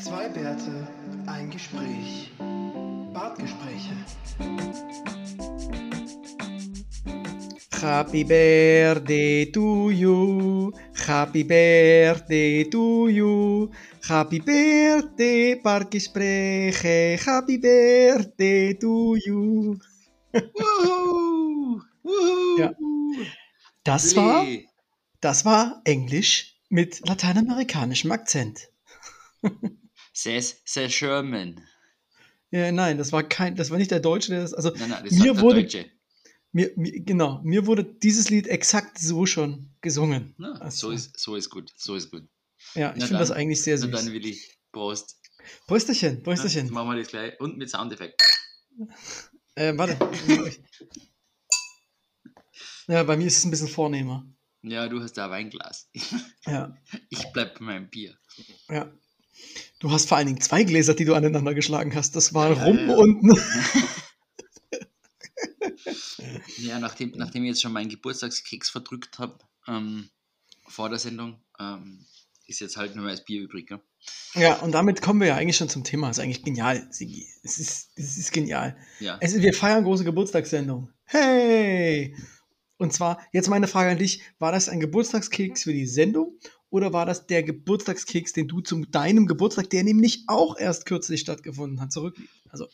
[0.00, 0.86] Zwei Bärte,
[1.26, 2.30] ein Gespräch.
[3.12, 3.96] Bartgespräche.
[7.80, 10.72] Happy birthday to you.
[11.06, 13.70] Happy birthday to you.
[14.08, 17.18] Happy birthday, Bartgespräche.
[17.24, 19.78] Happy birthday to you.
[20.32, 21.82] Wuhu!
[22.04, 22.58] Wuhu!
[22.58, 22.72] Ja.
[23.82, 24.46] Das war,
[25.20, 28.68] das war Englisch mit lateinamerikanischem Akzent.
[30.20, 31.60] Says, says Sherman.
[32.50, 35.04] Ja, nein, das war kein, das war nicht der Deutsche, der das, also Nein, nein,
[35.04, 35.88] das Mir wurde- Deutsche.
[36.50, 40.34] mir, mir, genau, mir wurde dieses Lied exakt so schon gesungen.
[40.38, 42.26] Na, Also, so, ist, so ist gut, so ist gut.
[42.74, 43.90] ja, ich finde das eigentlich sehr Na süß.
[43.92, 45.20] dann will ich Prost.
[45.68, 46.64] Brüsterchen, Na, Brüsterchen.
[46.66, 47.38] Jetzt machen wir das gleich.
[47.38, 48.20] Und mit Soundeffekt.
[49.54, 49.96] Äh, warte.
[52.88, 54.26] ja, bei mir ist es ein bisschen vornehmer.
[54.62, 55.88] Ja, du hast da ein Weinglas.
[56.44, 56.76] Ja,
[57.10, 58.18] Ich bleib bei meinem Bier.
[58.68, 58.90] ja.
[59.78, 62.16] Du hast vor allen Dingen zwei Gläser, die du aneinander geschlagen hast.
[62.16, 62.94] Das war Ja, rum ja.
[62.94, 63.40] und.
[66.58, 70.10] Ja, nachdem, nachdem ich jetzt schon meinen Geburtstagskeks verdrückt habe ähm,
[70.66, 72.04] vor der Sendung, ähm,
[72.46, 73.70] ist jetzt halt nur mehr das Bier übrig.
[73.70, 73.80] Ne?
[74.34, 76.08] Ja, und damit kommen wir ja eigentlich schon zum Thema.
[76.08, 77.26] Das ist eigentlich genial, Sigi.
[77.42, 78.76] Es ist, es ist genial.
[79.00, 79.18] Ja.
[79.20, 80.90] Es, wir feiern große Geburtstagssendung.
[81.04, 82.16] Hey!
[82.76, 86.38] Und zwar, jetzt meine Frage an dich: War das ein Geburtstagskeks für die Sendung
[86.70, 91.20] oder war das der Geburtstagskeks, den du zu deinem Geburtstag, der nämlich auch erst kürzlich
[91.20, 92.16] stattgefunden hat, zurück?
[92.50, 92.66] Also,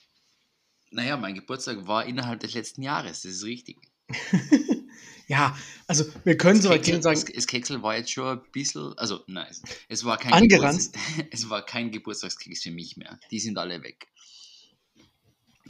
[0.91, 3.78] Naja, mein Geburtstag war innerhalb des letzten Jahres, das ist richtig.
[5.28, 8.45] ja, also wir können so weit gehen und sagen, das, Keksel war jetzt schon ein
[8.53, 10.97] bisschen, also nein, es, es war kein Angeranzt?
[11.31, 13.19] Es war kein Geburtstagskeks für mich mehr.
[13.31, 14.08] Die sind alle weg.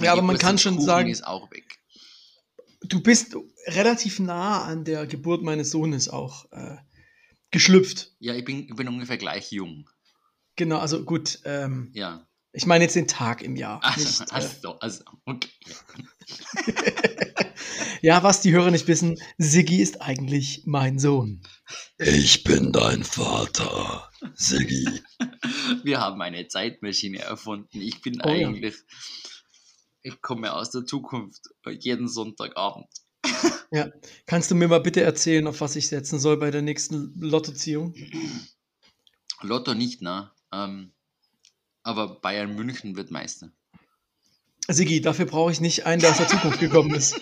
[0.00, 1.78] Ja, aber man kann schon sagen- ist auch weg.
[2.82, 6.76] du bist relativ nah an der Geburt meines Sohnes auch äh,
[7.54, 8.12] geschlüpft.
[8.18, 9.88] Ja, ich bin, ich bin ungefähr gleich jung.
[10.56, 12.26] Genau, also gut, ähm, Ja.
[12.52, 13.82] ich meine jetzt den Tag im Jahr.
[13.82, 15.48] Also, nicht, äh, also, also okay.
[18.02, 21.40] Ja, was die Hörer nicht wissen, Siggi ist eigentlich mein Sohn.
[21.96, 24.86] Ich bin dein Vater, Siggi.
[25.84, 27.80] Wir haben eine Zeitmaschine erfunden.
[27.80, 28.48] Ich bin Oh ja.
[28.48, 28.74] eigentlich,
[30.02, 31.40] ich komme aus der Zukunft
[31.80, 32.88] jeden Sonntagabend.
[33.74, 33.90] Ja.
[34.26, 37.92] Kannst du mir mal bitte erzählen, auf was ich setzen soll bei der nächsten Lottoziehung?
[39.42, 40.30] Lotto nicht, ne?
[40.52, 40.92] Ähm,
[41.82, 43.50] aber Bayern München wird Meister.
[44.68, 47.20] Siggi, dafür brauche ich nicht einen, der aus der Zukunft gekommen ist.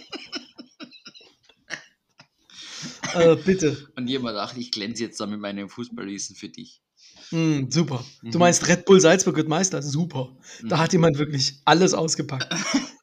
[3.14, 3.88] Also bitte.
[3.96, 6.82] Und jemand dachte, ich glänze jetzt da mit meinem Fußballwissen für dich.
[7.30, 8.04] Hm, super.
[8.22, 8.38] Du Mhm.
[8.40, 9.80] meinst Red Bull Salzburg wird Meister?
[9.82, 10.36] Super.
[10.64, 10.80] Da Mhm.
[10.80, 12.46] hat jemand wirklich alles ausgepackt.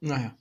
[0.00, 0.36] naja.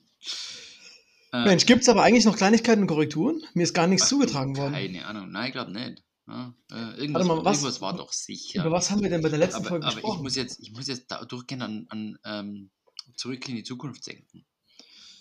[1.34, 3.42] Äh, Mensch, gibt es aber eigentlich noch Kleinigkeiten und Korrekturen?
[3.54, 4.74] Mir ist gar nichts ach, zugetragen worden.
[4.74, 5.32] Keine Ahnung.
[5.32, 6.04] Nein, ich glaube nicht.
[6.28, 8.62] Ja, äh, irgendwas, mal, was- irgendwas war doch sicher.
[8.62, 10.24] Über was haben wir denn bei der letzten aber Folge aber ich, gesprochen?
[10.24, 12.70] muss jetzt, ich muss jetzt da durchgehen an, an ähm,
[13.16, 14.46] zurück in die Zukunft denken.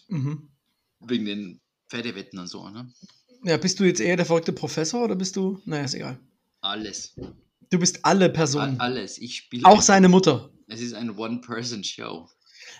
[0.09, 0.51] mhm.
[1.01, 2.93] Wegen den Pferdewetten und so, ne?
[3.45, 5.61] Ja, bist du jetzt eher der verrückte Professor oder bist du?
[5.65, 6.21] Naja, ist egal.
[6.61, 7.15] Alles.
[7.71, 8.79] Du bist alle All, Personen.
[8.81, 9.17] alles.
[9.19, 9.65] Ich spiele.
[9.65, 10.51] Auch seine Mutter.
[10.67, 12.29] Es ist ein One-Person-Show.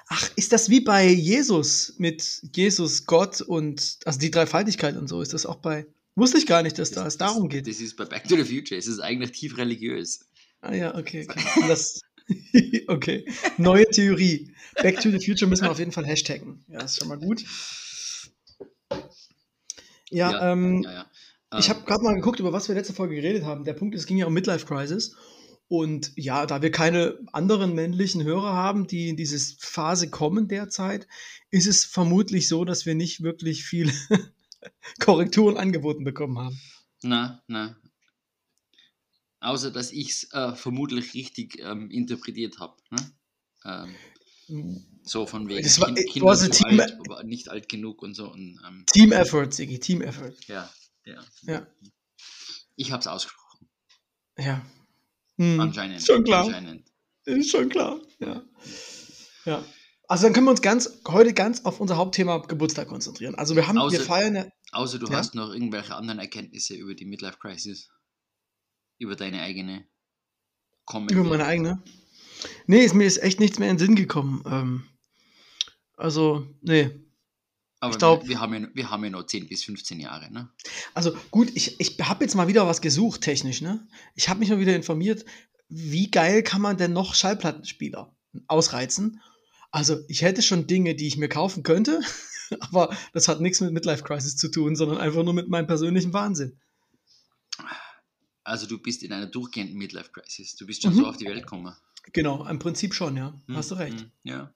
[0.09, 5.23] Ach, ist das wie bei Jesus mit Jesus, Gott und also die Dreifaltigkeit und so?
[5.23, 5.87] Ist das auch bei.
[6.17, 7.67] Wusste ich gar nicht, dass da es darum geht.
[7.67, 8.79] Das ist bei Back to the Future.
[8.79, 10.21] Es ist eigentlich tief religiös.
[10.61, 11.27] Ah ja, okay.
[11.29, 11.41] okay.
[11.69, 12.01] Das,
[12.89, 13.25] okay.
[13.57, 14.53] Neue Theorie.
[14.83, 16.65] Back to the Future müssen wir auf jeden Fall hashtaggen.
[16.69, 17.45] Ja, ist schon mal gut.
[20.11, 21.07] Ja, Ja, ähm, Ja, ja.
[21.59, 23.65] Ich Ähm, habe gerade mal geguckt, über was wir letzte Folge geredet haben.
[23.65, 25.17] Der Punkt ist, es ging ja um Midlife Crisis.
[25.73, 31.07] Und ja, da wir keine anderen männlichen Hörer haben, die in diese Phase kommen derzeit,
[31.53, 33.93] ist es vermutlich so, dass wir nicht wirklich viele
[34.99, 36.61] Korrekturen angeboten bekommen haben.
[37.05, 37.77] Na, na.
[39.39, 42.75] Außer, dass ich es äh, vermutlich richtig ähm, interpretiert habe.
[42.91, 43.13] Ne?
[44.49, 47.69] Ähm, so von wegen Das war- kind, it Kinder zu team- alt, aber nicht alt
[47.69, 48.29] genug und so.
[48.29, 50.35] Und, ähm, Team Effort, Sigi, Team Effort.
[50.49, 50.69] ja,
[51.05, 51.25] ja.
[51.43, 51.65] Ja.
[52.75, 53.69] Ich habe es ausgesprochen.
[54.37, 54.67] Ja.
[55.41, 56.03] Hm, Anscheinend.
[56.03, 56.45] Schon klar.
[56.45, 56.87] Anscheinend.
[57.25, 57.99] Ist schon klar.
[58.19, 58.43] Ja.
[59.47, 59.65] ja.
[60.07, 63.35] Also dann können wir uns ganz heute ganz auf unser Hauptthema Geburtstag konzentrieren.
[63.37, 64.47] Also wir haben, wir Außer- feiern ja.
[64.73, 65.17] Außer du Ja?
[65.17, 67.89] hast noch irgendwelche anderen Erkenntnisse über die Midlife Crisis.
[68.99, 69.87] Über deine eigene
[70.85, 71.13] Comment.
[71.13, 71.83] Über meine eigene?
[72.67, 74.43] Nee, ist mir ist echt nichts mehr in den Sinn gekommen.
[74.47, 74.83] Ähm,
[75.97, 76.91] also, nee.
[77.83, 80.51] Aber ich glaub- wir, haben ja, wir haben ja noch 10 bis 15 Jahre, ne?
[80.95, 83.87] Also gut, ich, ich habe jetzt mal wieder was gesucht, technisch, ne?
[84.15, 85.25] Ich habe mich mal wieder informiert,
[85.69, 88.15] wie geil kann man denn noch Schallplattenspieler
[88.49, 89.21] ausreizen?
[89.71, 92.01] Also, ich hätte schon Dinge, die ich mir kaufen könnte,
[92.61, 96.13] aber das hat nichts mit Midlife Crisis zu tun, sondern einfach nur mit meinem persönlichen
[96.13, 96.59] Wahnsinn.
[98.45, 100.57] Also du bist in einer durchgehenden Midlife-Crisis.
[100.57, 101.07] Du bist schon so Mhm.
[101.09, 101.75] auf die Welt gekommen.
[102.13, 103.39] Genau, im Prinzip schon, ja.
[103.47, 104.01] Hm, Hast du recht.
[104.01, 104.53] hm, Ja.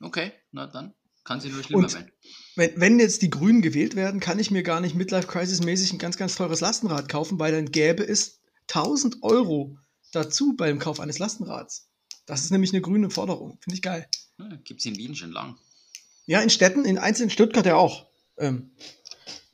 [0.00, 0.94] Okay, na dann
[1.26, 2.10] kann sie nur schlimmer Und- werden.
[2.58, 5.92] Wenn, wenn jetzt die Grünen gewählt werden, kann ich mir gar nicht Midlife Crisis mäßig
[5.92, 9.76] ein ganz, ganz teures Lastenrad kaufen, weil dann gäbe es 1000 Euro
[10.12, 11.90] dazu beim Kauf eines Lastenrads.
[12.24, 13.58] Das ist nämlich eine grüne Forderung.
[13.60, 14.08] Finde ich geil.
[14.38, 15.58] Ja, Gibt es in Wien schon lang.
[16.24, 18.06] Ja, in Städten, in einzelnen Stuttgart ja auch.
[18.38, 18.70] Ähm,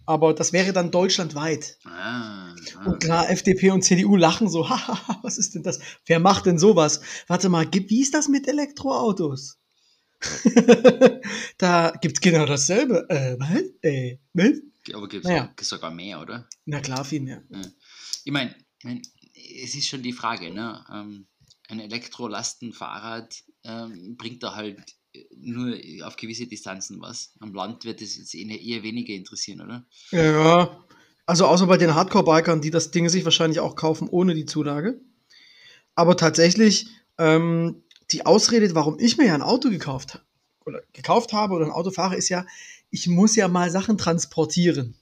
[0.07, 1.79] aber das wäre dann deutschlandweit.
[1.85, 2.87] Ah, ah.
[2.87, 5.81] Und klar, FDP und CDU lachen so, hahaha, was ist denn das?
[6.07, 7.01] Wer macht denn sowas?
[7.27, 9.59] Warte mal, wie ist das mit Elektroautos?
[11.59, 13.07] da gibt's genau dasselbe.
[13.09, 13.63] Äh, was?
[13.83, 14.95] Äh, was?
[14.95, 15.53] Aber gibt Naja.
[15.59, 16.49] es sogar mehr, oder?
[16.65, 17.43] Na klar, viel mehr.
[18.25, 19.03] Ich meine, ich mein,
[19.63, 20.85] es ist schon die Frage, ne?
[20.93, 21.27] Ähm,
[21.69, 23.35] ein Elektrolastenfahrrad
[23.65, 24.79] ähm, bringt da halt
[25.15, 27.33] äh, nur auf gewisse Distanzen was.
[27.41, 29.87] Am Land wird es jetzt eher, eher weniger interessieren, oder?
[30.11, 30.85] Ja,
[31.27, 35.01] also außer bei den Hardcore-Bikern, die das Ding sich wahrscheinlich auch kaufen ohne die Zulage.
[35.95, 40.25] Aber tatsächlich, ähm, die Ausrede, warum ich mir ja ein Auto gekauft habe,
[40.65, 42.47] oder gekauft habe oder ein Auto fahre, ist ja,
[42.91, 44.95] ich muss ja mal Sachen transportieren.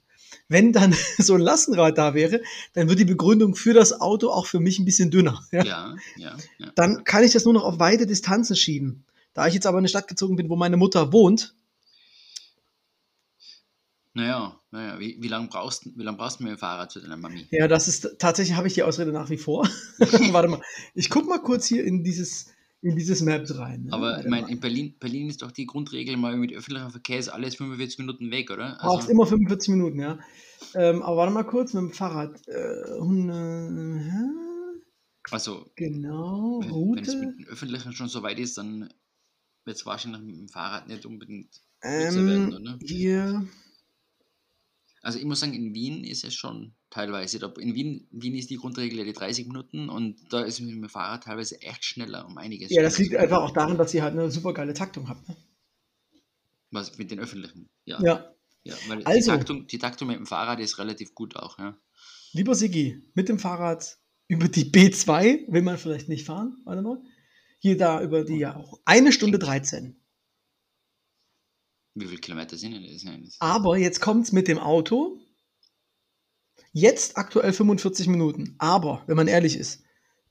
[0.48, 2.40] Wenn dann so ein Lastenrad da wäre,
[2.72, 5.44] dann wird die Begründung für das Auto auch für mich ein bisschen dünner.
[5.52, 5.64] Ja?
[5.64, 6.72] Ja, ja, ja.
[6.74, 9.04] Dann kann ich das nur noch auf weite Distanzen schieben.
[9.34, 11.54] Da ich jetzt aber in eine Stadt gezogen bin, wo meine Mutter wohnt,
[14.12, 17.16] Naja, naja, wie, wie lange brauchst, wie lang brauchst du mit dem Fahrrad zu deiner
[17.16, 17.46] Mami?
[17.50, 19.68] Ja, das ist tatsächlich habe ich die Ausrede nach wie vor.
[19.98, 20.60] Warte mal,
[20.94, 22.46] ich guck mal kurz hier in dieses
[22.82, 23.84] in dieses Map rein.
[23.84, 23.92] ne?
[23.92, 27.28] Aber ich meine, in Berlin, Berlin ist doch die Grundregel mal mit öffentlichem Verkehr ist
[27.28, 28.78] alles 45 Minuten weg, oder?
[28.80, 30.18] brauchst immer 45 Minuten, ja.
[30.74, 32.40] Ähm, aber warte mal kurz mit dem Fahrrad.
[32.48, 34.18] Äh, 100, hä?
[35.30, 37.26] also genau, wenn wenn es Route.
[37.26, 38.88] mit dem Öffentlichen schon so weit ist, dann
[39.64, 42.78] wird es wahrscheinlich mit dem Fahrrad nicht unbedingt kürzer werden, Ähm, oder?
[42.82, 43.46] hier.
[45.02, 47.38] Also ich muss sagen, in Wien ist es schon teilweise.
[47.58, 50.88] In Wien, Wien ist die Grundregel ja die 30 Minuten und da ist mit dem
[50.88, 54.12] Fahrrad teilweise echt schneller, um einiges Ja, das liegt einfach auch daran, dass ihr halt
[54.12, 55.26] eine super geile Taktung habt.
[55.29, 55.37] Ne?
[56.70, 57.70] Was mit den öffentlichen.
[57.85, 57.99] Ja.
[58.02, 58.35] Ja.
[58.62, 59.19] ja weil Also.
[59.19, 61.79] die, Taktung, die Taktung mit dem Fahrrad ist relativ gut auch, ja.
[62.32, 63.99] Lieber Sigi, mit dem Fahrrad
[64.29, 66.58] über die B2 will man vielleicht nicht fahren.
[66.64, 67.02] Warte mal.
[67.58, 68.81] Hier da über die ja auch.
[68.85, 70.00] Eine Stunde 13.
[71.94, 73.37] Wie viele Kilometer sind denn das?
[73.40, 75.19] Aber jetzt kommt's mit dem Auto.
[76.72, 78.54] Jetzt aktuell 45 Minuten.
[78.58, 79.82] Aber, wenn man ehrlich ist,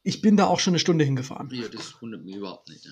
[0.04, 1.50] ich bin da auch schon eine Stunde hingefahren.
[1.52, 2.86] Ja, das wundert mich überhaupt nicht.
[2.86, 2.92] Ja.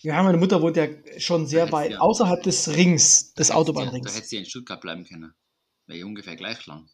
[0.00, 0.86] Ja, meine Mutter wohnt ja
[1.18, 4.14] schon sehr weit ja- außerhalb des Rings, des Da Autobahnrings.
[4.14, 5.34] hättest du ja in Stuttgart bleiben können.
[5.86, 6.88] Wäre ja ungefähr gleich lang.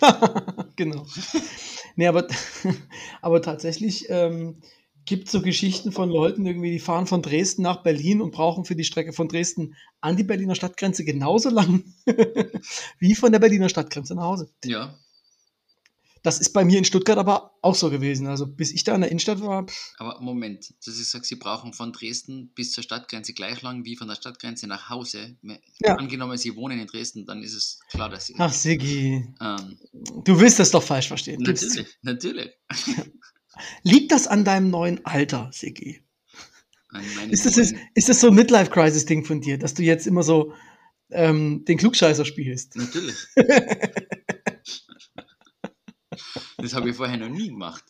[0.76, 1.06] genau.
[1.96, 2.28] nee, aber,
[3.22, 4.60] aber tatsächlich ähm,
[5.04, 8.64] gibt es so Geschichten von Leuten, irgendwie, die fahren von Dresden nach Berlin und brauchen
[8.64, 11.84] für die Strecke von Dresden an die Berliner Stadtgrenze genauso lang
[12.98, 14.50] wie von der Berliner Stadtgrenze nach Hause.
[14.64, 14.98] Ja,
[16.22, 18.28] Das ist bei mir in Stuttgart aber auch so gewesen.
[18.28, 21.34] Also bis ich da in der Innenstadt war, pff, aber Moment, dass ich sage, sie
[21.36, 25.36] brauchen von Dresden bis zur Stadtgrenze gleich lang wie von der Stadtgrenze nach Hause.
[25.80, 25.96] Ja.
[25.96, 28.34] Angenommen, sie wohnen in Dresden, dann ist es klar, dass sie.
[28.38, 29.78] ach Sigi, Ähm,
[30.24, 31.42] du willst das doch falsch verstehen.
[31.42, 32.50] Natürlich, natürlich.
[33.82, 36.02] Liegt das an deinem neuen Alter, Sigi?
[37.30, 40.52] Ist das, ist, ist das so ein Midlife-Crisis-Ding von dir, dass du jetzt immer so
[41.10, 42.76] ähm, den Klugscheißer spielst?
[42.76, 43.16] Natürlich.
[46.58, 47.84] das habe ich vorher noch nie gemacht.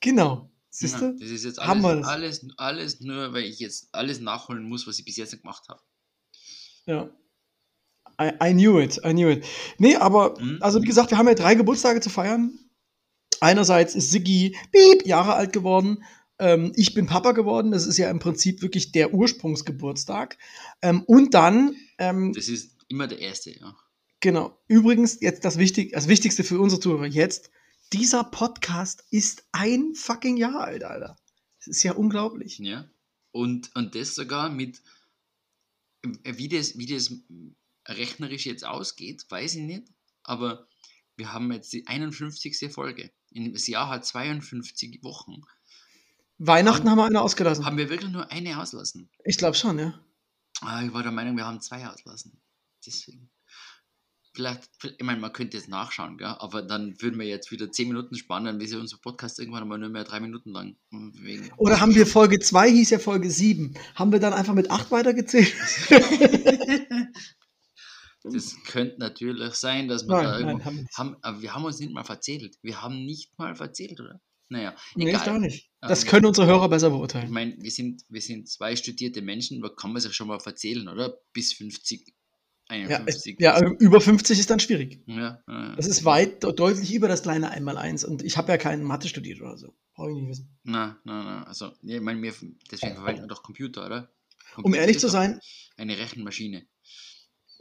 [0.00, 0.50] Genau.
[0.70, 1.16] Siehst Ja, du?
[1.18, 5.04] das ist jetzt alles, alles, alles nur, weil ich jetzt alles nachholen muss, was ich
[5.04, 5.80] bis jetzt nicht gemacht habe.
[6.84, 7.10] Ja.
[8.20, 9.44] I, I knew it, I knew it.
[9.78, 10.58] Nee, aber, Mhm.
[10.60, 12.58] also wie gesagt, wir haben ja drei Geburtstage zu feiern.
[13.40, 16.04] Einerseits ist Siggi piep, Jahre alt geworden.
[16.38, 17.70] Ähm, ich bin Papa geworden.
[17.70, 20.38] Das ist ja im Prinzip wirklich der Ursprungsgeburtstag.
[20.82, 23.76] Ähm, und dann, ähm, Das ist immer der erste, ja.
[24.20, 27.50] genau, übrigens, jetzt das, Wichtig das Wichtigste für unsere Zuhörer jetzt.
[27.92, 31.16] Dieser Podcast ist ein fucking Jahr alt, Alter.
[31.58, 32.58] Das ist ja unglaublich.
[32.58, 32.88] ja.
[33.32, 34.80] Und, und das sogar mit,
[36.24, 37.12] wie das, wie das
[37.86, 39.88] rechnerisch jetzt ausgeht, weiß ich nicht.
[40.22, 40.66] Aber
[41.16, 42.72] wir haben jetzt die 51.
[42.72, 43.10] Folge.
[43.36, 45.42] In- Das Jahr hat 52 Wochen.
[46.38, 47.64] Weihnachten haben wir eine ausgelassen.
[47.64, 49.10] Haben wir wirklich nur eine auslassen?
[49.24, 49.94] Ich glaube schon, ja.
[50.62, 52.40] Ah, ich war der Meinung, wir haben zwei auslassen.
[52.84, 53.30] Deswegen.
[54.34, 56.26] Vielleicht, ich meine, man könnte jetzt nachschauen, gell?
[56.26, 59.62] aber dann würden wir jetzt wieder 10 Minuten sparen, dann ist ja unser Podcast irgendwann
[59.62, 60.76] einmal nur mehr drei Minuten lang.
[60.90, 61.50] Und Wegen.
[61.56, 63.74] Oder haben wir Folge 2, hieß ja Folge 7.
[63.94, 65.54] Haben wir dann einfach mit 8 weitergezählt?
[68.32, 70.56] Das könnte natürlich sein, dass wir da Nein, irgendwo.
[70.58, 72.56] nein, haben haben, aber wir haben uns nicht mal verzählt.
[72.62, 74.20] Wir haben nicht mal verzählt, oder?
[74.48, 75.36] Naja, Nee, ich egal.
[75.36, 75.70] auch nicht.
[75.80, 77.30] Das Ähm, können unsere Hörer besser Ich beurteilen.
[77.32, 80.86] meine, wir sind, wir sind zwei studierte Menschen, da kann man sich schon mal verzählen,
[80.88, 81.18] oder?
[81.32, 82.14] Bis 50.
[82.68, 83.36] Ja, es, 51.
[83.40, 85.00] ja, über 50 ist dann schwierig.
[85.06, 85.76] ja, ja.
[85.76, 88.04] Das ist weit de- deutlich über das kleine Einmaleins.
[88.04, 89.74] Und ich habe ja keinen Mathe studiert oder so.
[89.94, 90.56] Brauche ich nicht wissen.
[90.64, 91.42] Na, na, na.
[91.44, 94.10] Also, ja, ich meine, deswegen verwenden wir doch Computer, oder?
[94.56, 95.38] Um Computer ehrlich ist zu sein,
[95.76, 96.66] Eine Rechenmaschine.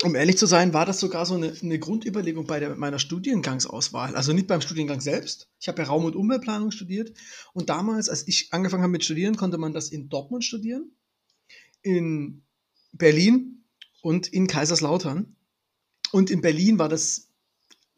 [0.03, 4.15] Um ehrlich zu sein, war das sogar so eine, eine Grundüberlegung bei der, meiner Studiengangsauswahl.
[4.15, 5.49] Also nicht beim Studiengang selbst.
[5.59, 7.13] Ich habe ja Raum- und Umweltplanung studiert.
[7.53, 10.91] Und damals, als ich angefangen habe mit Studieren, konnte man das in Dortmund studieren,
[11.81, 12.43] in
[12.91, 13.63] Berlin
[14.01, 15.37] und in Kaiserslautern.
[16.11, 17.29] Und in Berlin war das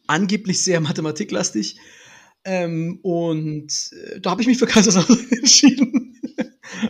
[0.06, 1.80] angeblich sehr mathematiklastig.
[2.44, 6.22] Ähm, und äh, da habe ich mich für Kaiserslautern entschieden.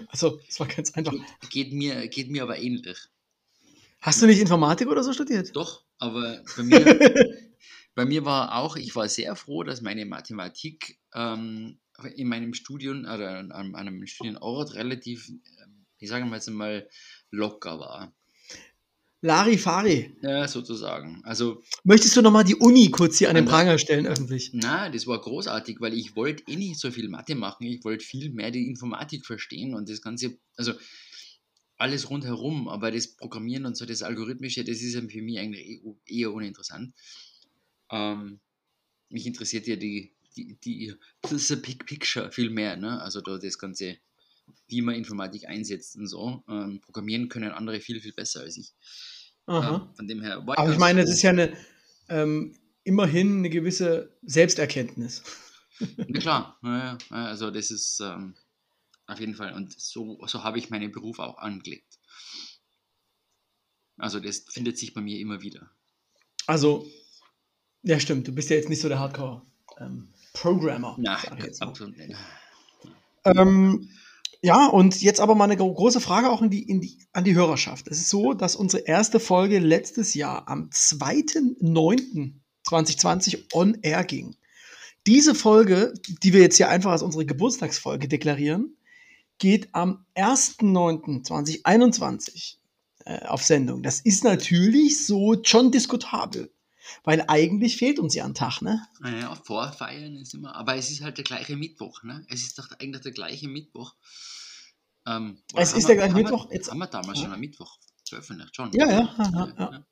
[0.09, 1.13] also, es war ganz einfach.
[1.49, 2.97] Geht mir, geht mir aber ähnlich.
[3.99, 5.55] Hast du nicht Informatik oder so studiert?
[5.55, 6.85] Doch, aber bei mir,
[7.95, 11.79] bei mir war auch, ich war sehr froh, dass meine Mathematik ähm,
[12.15, 16.87] in meinem Studium oder an, an einem Studienort relativ, ähm, ich sage mal jetzt mal,
[17.31, 18.13] locker war.
[19.21, 20.15] Larifari.
[20.21, 21.21] Ja, sozusagen.
[21.23, 24.51] Also, Möchtest du nochmal die Uni kurz hier an den An- Pranger stellen, öffentlich?
[24.53, 28.05] na, das war großartig, weil ich wollte eh nicht so viel Mathe machen, ich wollte
[28.05, 30.73] viel mehr die Informatik verstehen und das Ganze, also
[31.77, 35.81] alles rundherum, aber das Programmieren und so, das Algorithmische, das ist für mich eigentlich eh-
[36.05, 36.93] eher uninteressant.
[37.91, 38.39] Ähm,
[39.09, 43.01] mich interessiert ja die, die, die, das Big Picture viel mehr, ne?
[43.01, 43.97] Also da das Ganze,
[44.67, 46.43] wie man Informatik einsetzt und so.
[46.49, 48.73] Ähm, programmieren können andere viel, viel besser als ich.
[49.45, 49.87] Aha.
[49.87, 51.55] Ähm, von dem her Aber ich meine, es ist ja eine,
[52.09, 55.23] ähm, immerhin eine gewisse Selbsterkenntnis.
[55.95, 58.35] Na klar, ja, ja, ja, also das ist ähm,
[59.07, 59.53] auf jeden Fall.
[59.53, 61.99] Und so, so habe ich meinen Beruf auch angelegt.
[63.97, 65.71] Also das findet sich bei mir immer wieder.
[66.45, 66.85] Also,
[67.81, 68.27] ja, stimmt.
[68.27, 70.95] Du bist ja jetzt nicht so der Hardcore-Programmer.
[71.43, 71.67] Jetzt mal.
[71.67, 72.15] absolut nicht.
[73.25, 73.89] Ähm,
[74.41, 77.23] ja, und jetzt aber mal eine gro- große Frage auch in die, in die, an
[77.23, 77.87] die Hörerschaft.
[77.87, 84.35] Es ist so, dass unsere erste Folge letztes Jahr am 2.9.2020 on air ging.
[85.07, 88.76] Diese Folge, die wir jetzt hier einfach als unsere Geburtstagsfolge deklarieren,
[89.39, 92.55] geht am 1.9.2021
[93.05, 93.83] äh, auf Sendung.
[93.83, 96.51] Das ist natürlich so schon diskutabel,
[97.03, 98.81] weil eigentlich fehlt uns ja ein Tag, ne?
[98.99, 102.25] Naja, vorfeiern ist immer, aber es ist halt der gleiche Mittwoch, ne?
[102.29, 103.93] Es ist doch eigentlich der gleiche Mittwoch.
[105.05, 106.49] Ähm, Es ist wir- der gleiche Mittwoch.
[106.49, 107.25] Wir, Jetzt- haben wir damals Ja.
[107.25, 107.77] schon am Mittwoch
[108.07, 108.71] veröffentlicht, schon.
[108.73, 109.85] Ja, ja, ja, ja.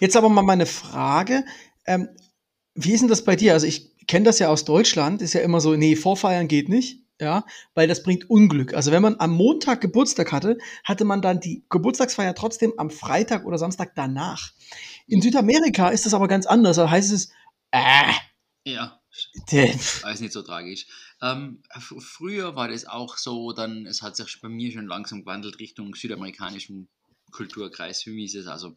[0.00, 1.44] Jetzt aber mal meine Frage.
[1.86, 2.08] Ähm,
[2.74, 3.52] wie ist denn das bei dir?
[3.54, 6.99] Also ich kenne das ja aus Deutschland, ist ja immer so, nee, vorfeiern geht nicht,
[7.20, 8.74] ja, weil das bringt Unglück.
[8.74, 13.44] Also wenn man am Montag Geburtstag hatte, hatte man dann die Geburtstagsfeier trotzdem am Freitag
[13.44, 14.50] oder Samstag danach.
[15.06, 16.76] In Südamerika ist das aber ganz anders.
[16.76, 17.30] Da heißt es,
[17.70, 18.12] äh,
[18.64, 19.00] Ja,
[19.50, 20.86] der, alles nicht so tragisch.
[21.20, 25.58] Ähm, früher war das auch so, dann, es hat sich bei mir schon langsam gewandelt
[25.58, 26.88] Richtung südamerikanischem
[27.30, 28.02] Kulturkreis.
[28.02, 28.74] Für mich ist es also,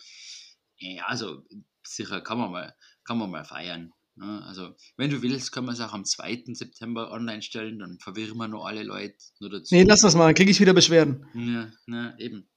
[0.78, 1.44] ja, also
[1.84, 3.94] sicher kann man mal, kann man mal feiern.
[4.16, 4.44] Ne?
[4.46, 6.44] Also, wenn du willst, können wir es auch am 2.
[6.54, 9.74] September online stellen, dann verwirren wir noch alle Leute nur dazu.
[9.74, 11.26] nee, lass das mal, dann kriege ich wieder Beschwerden.
[11.34, 12.48] Ja, na, eben.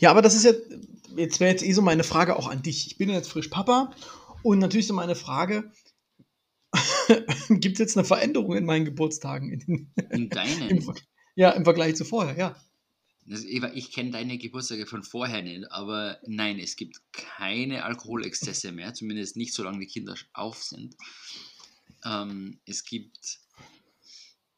[0.00, 0.52] Ja, aber das ist ja,
[1.16, 2.86] jetzt wäre jetzt eh so meine Frage auch an dich.
[2.88, 3.94] Ich bin ja jetzt frisch Papa
[4.42, 5.70] und natürlich so meine Frage,
[7.48, 9.50] gibt es jetzt eine Veränderung in meinen Geburtstagen?
[9.52, 10.94] In, In im, deinen, Ver-
[11.36, 12.56] ja, im Vergleich zu vorher, ja.
[13.30, 18.72] Also, Eva, ich kenne deine Geburtstage von vorher nicht, aber nein, es gibt keine Alkoholexzesse
[18.72, 20.96] mehr, zumindest nicht, solange die Kinder auf sind.
[22.04, 23.40] Ähm, es gibt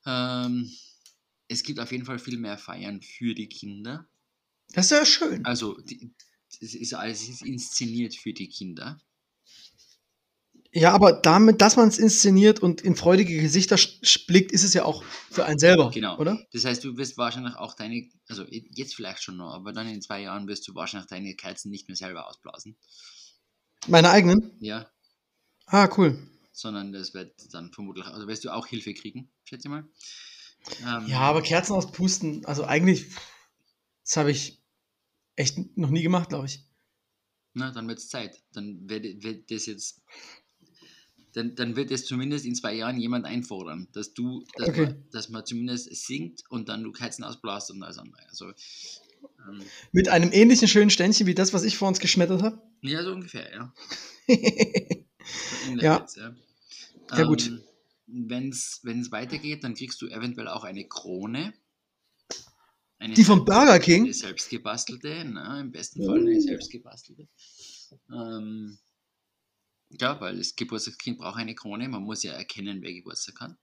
[0.06, 0.70] ähm,
[1.48, 4.08] es gibt auf jeden Fall viel mehr Feiern für die Kinder.
[4.72, 5.44] Das ist ja schön.
[5.44, 6.10] Also die,
[6.60, 9.00] es ist alles inszeniert für die Kinder.
[10.74, 13.76] Ja, aber damit, dass man es inszeniert und in freudige Gesichter
[14.26, 16.18] blickt, ist es ja auch für einen selber, Genau.
[16.18, 16.38] oder?
[16.52, 20.00] Das heißt, du wirst wahrscheinlich auch deine, also jetzt vielleicht schon noch, aber dann in
[20.00, 22.76] zwei Jahren wirst du wahrscheinlich deine Kerzen nicht mehr selber ausblasen.
[23.86, 24.56] Meine eigenen?
[24.60, 24.90] Ja,
[25.66, 26.18] Ah, cool.
[26.52, 29.84] sondern das wird dann vermutlich, also wirst du auch Hilfe kriegen, schätze ich mal.
[30.80, 33.06] Ähm, Ja, aber Kerzen auspusten, also eigentlich,
[34.04, 34.62] das habe ich
[35.36, 36.64] echt noch nie gemacht, glaube ich.
[37.52, 38.42] Na, dann wird es Zeit.
[38.52, 40.00] Dann wird, wird das jetzt,
[41.32, 44.86] dann, dann wird es zumindest in zwei Jahren jemand einfordern, dass du, dass, Okay.
[44.86, 48.22] man, dass man zumindest singt und dann du Kerzen ausblasst und alles andere.
[48.28, 48.52] Also,
[49.48, 52.60] ähm, Mit einem ähnlichen schönen Ständchen wie das, was ich vor uns geschmettert habe.
[52.82, 53.74] ja, so ungefähr, ja.
[55.50, 56.00] So Ja.
[56.00, 56.34] jetzt, ja.
[57.10, 57.50] Ja, gut.
[58.06, 61.54] Wenn es weitergeht, dann kriegst du eventuell auch eine Krone.
[62.98, 64.12] Eine Die vom Burger Eine King?
[64.12, 65.58] selbst gebastelte, ne?
[65.60, 66.40] im besten Fall eine Oh.
[66.40, 67.28] selbst gebastelte.
[68.12, 68.78] Ähm,
[70.00, 73.56] ja, weil das Geburtstagskind braucht eine Krone, man muss ja erkennen, wer Geburtstag hat.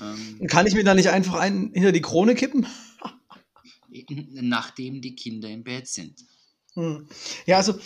[0.00, 2.66] Ähm, Kann ich mir da nicht einfach einen hinter die Krone kippen?
[4.32, 6.24] nachdem die Kinder im Bett sind.
[6.74, 7.06] Hm.
[7.46, 7.78] Ja, also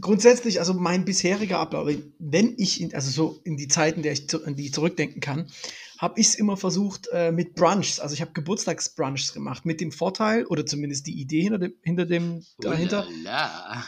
[0.00, 1.88] grundsätzlich, also mein bisheriger Ablauf,
[2.18, 5.50] wenn ich, in, also so in die Zeiten, der ich, an die ich zurückdenken kann,
[5.98, 8.00] habe ich es immer versucht äh, mit Brunchs.
[8.00, 12.06] Also ich habe Geburtstagsbrunchs gemacht, mit dem Vorteil, oder zumindest die Idee hinter dem, hinter
[12.06, 13.84] dem dahinter, Ulala.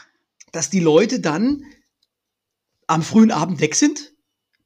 [0.53, 1.65] dass die Leute dann
[2.93, 4.13] am frühen Abend weg sind.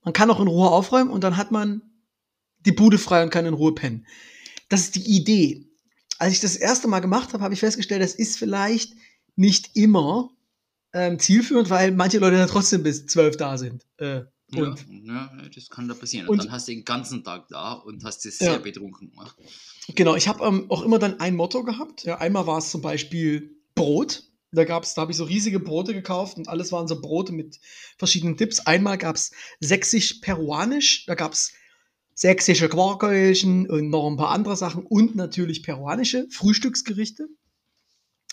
[0.04, 1.82] Man kann auch in Ruhe aufräumen und dann hat man
[2.64, 4.06] die Bude frei und kann in Ruhe pennen.
[4.68, 5.66] Das ist die Idee.
[6.18, 8.94] Als ich das erste Mal gemacht habe, habe ich festgestellt, das ist vielleicht
[9.36, 10.30] nicht immer
[10.92, 13.84] ähm, zielführend, weil manche Leute dann trotzdem bis zwölf da sind.
[13.98, 16.26] Äh, Ja, und ja, das kann da passieren.
[16.28, 18.58] und- Und dann hast du den ganzen Tag da und hast es sehr Ja.
[18.58, 19.36] betrunken gemacht.
[19.94, 22.04] Genau, ich habe ähm, auch immer dann ein Motto gehabt.
[22.04, 24.24] Ja, einmal war es zum Beispiel Brot.
[24.56, 27.60] Da gab's, da habe ich so riesige Brote gekauft und alles waren so Brote mit
[27.98, 28.60] verschiedenen Tipps.
[28.60, 31.52] Einmal gab es sächsisch-peruanisch, da gab es
[32.14, 37.28] sächsische Quarkölchen und noch ein paar andere Sachen und natürlich peruanische Frühstücksgerichte.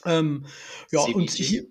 [0.05, 0.45] Ähm,
[0.91, 1.43] ja, und Ceviche.
[1.43, 1.63] hier,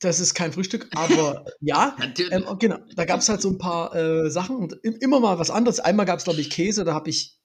[0.00, 1.96] das ist kein Frühstück, aber ja,
[2.30, 5.38] ähm, genau, da gab es halt so ein paar äh, Sachen und im- immer mal
[5.38, 5.80] was anderes.
[5.80, 7.38] Einmal gab es, glaube ich, Käse, da habe ich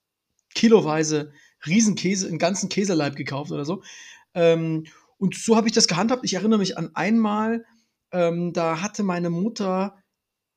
[0.54, 1.32] kiloweise
[1.66, 3.84] Riesenkäse, einen ganzen Käseleib gekauft oder so.
[4.34, 4.86] Ähm,
[5.24, 6.25] und so habe ich das gehandhabt.
[6.25, 7.63] Ich erinnere mich an einmal,
[8.12, 9.98] ähm, da hatte meine Mutter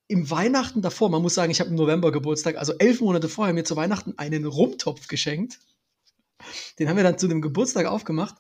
[0.08, 3.54] im Weihnachten davor, man muss sagen, ich habe im November Geburtstag, also elf Monate vorher,
[3.54, 5.61] mir zu Weihnachten einen Rumtopf geschenkt.
[6.80, 8.35] Den haben wir dann zu dem Geburtstag aufgemacht.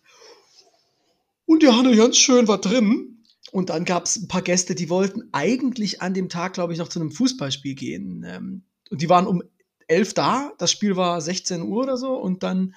[1.44, 3.22] Und der hatte ganz schön was drin.
[3.52, 6.80] Und dann gab es ein paar Gäste, die wollten eigentlich an dem Tag, glaube ich,
[6.80, 8.24] noch zu einem Fußballspiel gehen.
[8.26, 9.44] Ähm, und die waren um
[9.86, 10.52] 11 da.
[10.58, 12.14] Das Spiel war 16 Uhr oder so.
[12.14, 12.74] Und dann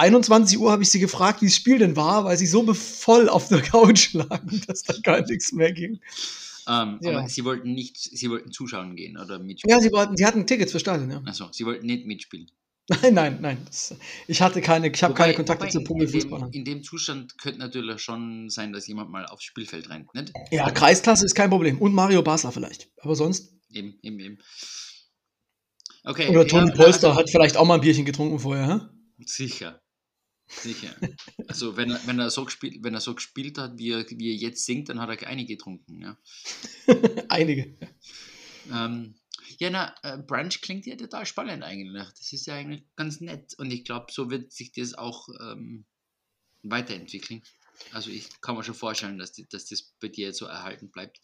[0.00, 3.28] 21 Uhr habe ich sie gefragt, wie das Spiel denn war, weil sie so voll
[3.28, 6.00] auf der Couch lagen, dass da gar nichts mehr ging.
[6.68, 7.18] ähm, ja.
[7.18, 9.76] Aber sie wollten nicht, sie wollten zuschauen gehen oder mitspielen.
[9.76, 11.22] Ja, sie, wollten, sie hatten Tickets für Stadion, ja.
[11.26, 12.50] Achso, sie wollten nicht mitspielen.
[13.02, 13.58] Nein, nein, nein.
[13.66, 13.94] Das,
[14.26, 16.50] ich hatte keine, ich habe keine Kontakte zu in- Profifußballern.
[16.52, 20.32] In dem Zustand könnte natürlich schon sein, dass jemand mal aufs Spielfeld rennt, nicht?
[20.50, 21.78] Ja, Kreisklasse ist kein Problem.
[21.78, 22.88] Und Mario Basler vielleicht.
[23.00, 23.52] Aber sonst.
[23.70, 24.38] Eben, eben, eben.
[26.02, 26.28] Okay.
[26.30, 28.80] Oder Toni ja, Polster also- hat vielleicht auch mal ein Bierchen getrunken vorher, hä?
[29.24, 29.80] Sicher.
[30.50, 30.94] Sicher.
[31.46, 34.30] Also wenn er, wenn er so gespielt, wenn er so gespielt hat, wie er, wie
[34.30, 36.18] er jetzt singt, dann hat er einige getrunken, ja.
[37.28, 37.76] Einige.
[38.72, 39.14] Ähm,
[39.58, 42.08] ja, na, äh, Brunch klingt ja total spannend eigentlich.
[42.18, 43.54] Das ist ja eigentlich ganz nett.
[43.58, 45.86] Und ich glaube, so wird sich das auch ähm,
[46.62, 47.42] weiterentwickeln.
[47.92, 50.90] Also ich kann mir schon vorstellen, dass, die, dass das bei dir jetzt so erhalten
[50.90, 51.20] bleibt.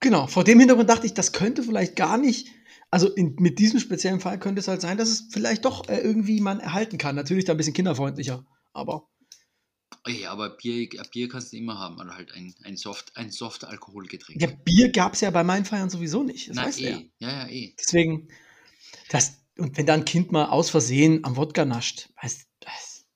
[0.00, 2.48] Genau, vor dem Hintergrund dachte ich, das könnte vielleicht gar nicht,
[2.90, 5.98] also in, mit diesem speziellen Fall könnte es halt sein, dass es vielleicht doch äh,
[5.98, 7.16] irgendwie man erhalten kann.
[7.16, 9.08] Natürlich da ein bisschen kinderfreundlicher, aber
[10.06, 11.98] Oh Ja, aber Bier, ein Bier kannst du immer haben.
[11.98, 14.40] Oder halt ein, ein Soft, ein Soft-Alkoholgetränk.
[14.40, 16.48] ja, Bier gab es ja bei meinen Feiern sowieso nicht.
[16.48, 16.98] Das Na, weißt du ja.
[16.98, 17.10] eh.
[17.18, 17.74] Ja, ja, eh.
[17.78, 18.28] Deswegen,
[19.10, 23.06] das, und wenn da ein Kind mal aus Versehen am Wodka nascht, weißt das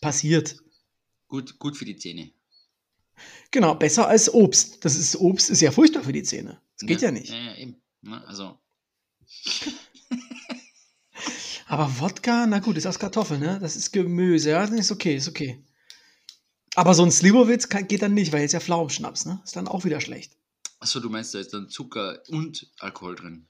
[0.00, 0.56] passiert.
[1.28, 2.30] Gut, gut für die Zähne.
[3.50, 4.84] Genau, besser als Obst.
[4.84, 6.60] Das ist, Obst ist ja furchtbar für die Zähne.
[6.78, 7.30] Das geht ja, nicht.
[7.30, 7.80] Ja, ja, eben.
[8.02, 8.58] Na, also,
[11.66, 13.58] Aber Wodka, na gut, ist aus Kartoffeln, ne?
[13.60, 15.64] Das ist Gemüse, ja, ist okay, ist okay.
[16.74, 19.40] Aber so ein Slivovitz geht dann nicht, weil ist ja Pflaumenschnaps, ne?
[19.44, 20.36] Ist dann auch wieder schlecht.
[20.80, 23.48] achso, du meinst, da ist dann Zucker und Alkohol drin.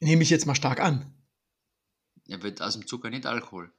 [0.00, 1.12] Nehme ich jetzt mal stark an.
[2.26, 3.72] Ja, wird aus dem Zucker nicht Alkohol.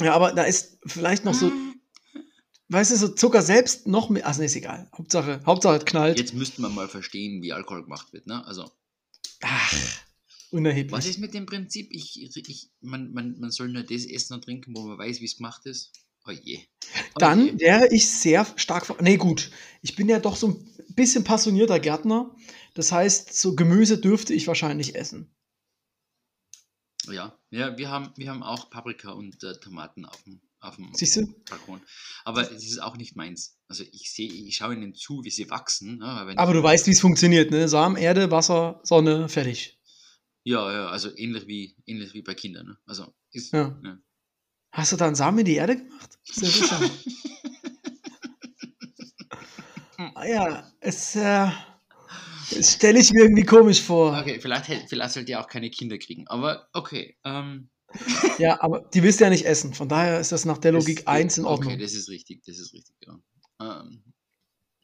[0.00, 1.50] Ja, aber da ist vielleicht noch so,
[2.68, 4.24] weißt du, so Zucker selbst noch mit.
[4.24, 4.88] Ach, nee, ist egal.
[4.96, 6.18] Hauptsache, Hauptsache knallt.
[6.18, 8.26] Jetzt müssten wir mal verstehen, wie Alkohol gemacht wird.
[8.26, 8.44] Ne?
[8.46, 8.70] Also,
[9.42, 9.74] Ach,
[10.50, 10.92] unerheblich.
[10.92, 11.88] was ist mit dem Prinzip?
[11.90, 15.24] Ich, ich, man, man, man soll nur das essen und trinken, wo man weiß, wie
[15.26, 15.92] es gemacht ist.
[16.26, 16.60] Oh je.
[17.14, 17.60] Oh Dann je.
[17.60, 18.86] wäre ich sehr stark.
[18.86, 19.50] ver- Nee, gut.
[19.82, 22.34] Ich bin ja doch so ein bisschen passionierter Gärtner.
[22.74, 25.30] Das heißt, so Gemüse dürfte ich wahrscheinlich essen.
[27.08, 30.92] Ja, ja wir, haben, wir haben auch Paprika und äh, Tomaten auf dem, auf dem
[30.94, 31.26] Siehst du?
[31.48, 31.80] Balkon.
[32.24, 33.58] Aber es ist auch nicht meins.
[33.68, 35.98] Also ich sehe, ich schaue ihnen zu, wie sie wachsen.
[35.98, 36.34] Ne?
[36.36, 37.68] Aber du weißt, wie es funktioniert, ne?
[37.68, 39.78] Samen, Erde, Wasser, Sonne, fertig.
[40.44, 42.66] Ja, ja, also ähnlich wie, ähnlich wie bei Kindern.
[42.66, 42.78] Ne?
[42.86, 43.78] Also ist, Ja.
[43.82, 43.98] ja.
[44.72, 46.18] Hast du da einen Samen in die Erde gemacht?
[46.28, 46.90] Ist interessant.
[50.14, 51.50] ah, ja, es, äh,
[52.62, 54.18] stelle ich mir irgendwie komisch vor.
[54.18, 56.26] Okay, vielleicht, vielleicht sollte ihr auch keine Kinder kriegen.
[56.28, 57.16] Aber okay.
[57.24, 57.70] Ähm,
[58.38, 59.72] Ja, aber die willst du ja nicht essen.
[59.74, 61.72] Von daher ist das nach der Logik das- 1 in Ordnung.
[61.72, 63.18] Okay, das ist richtig, das ist richtig, ja.
[63.60, 64.02] Ähm,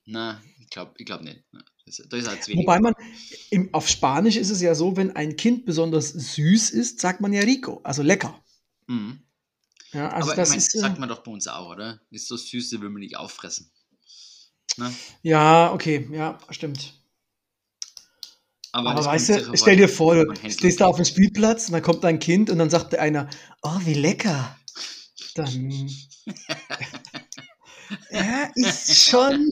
[0.07, 1.45] na, ich glaube ich glaub nicht.
[1.53, 2.49] Na, Das, da ist halt.
[2.57, 2.95] Wobei man,
[3.51, 7.33] im, auf Spanisch ist es ja so, wenn ein Kind besonders süß ist, sagt man
[7.33, 8.43] ja rico, also lecker.
[8.87, 9.23] Mhm.
[9.93, 10.71] Ja, also Aber das ich mein, ist.
[10.73, 12.01] sagt Äh, man doch bei uns auch, oder?
[12.11, 13.71] Ist so süße, will man nicht auffressen.
[14.79, 14.91] Ne?
[15.23, 16.95] ja, okay, ja, stimmt.
[18.73, 21.05] Aber, das weißt du, stell dir vor, du stehst da auf dem.
[21.05, 23.29] Spielplatz und dann kommt ein Kind und dann sagt einer,
[23.63, 24.57] oh, wie lecker.
[25.35, 25.89] Dann
[28.11, 29.51] ja, ist schon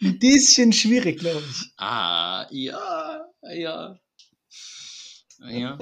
[0.00, 1.72] ein bisschen schwierig, glaube ich.
[1.76, 3.98] Ah, ja, ja.
[5.40, 5.78] Ja.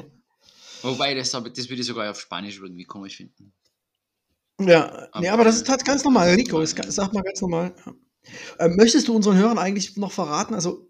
[0.83, 3.53] Wobei, das, das würde ich sogar auf Spanisch irgendwie komisch finden.
[4.61, 6.31] Ja, nee, Aber- aber das ist halt ganz normal.
[6.31, 7.75] Rico, ist, sag mal ganz normal.
[8.59, 10.55] Ähm, möchtest du unseren Hörern eigentlich noch verraten?
[10.55, 10.89] Also,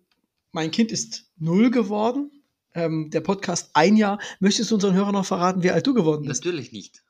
[0.52, 2.30] mein Kind ist null geworden.
[2.74, 4.18] Ähm, der Podcast ein Jahr.
[4.40, 6.42] Möchtest du unseren Hörern noch verraten, wie alt du geworden bist?
[6.42, 7.02] Natürlich nicht.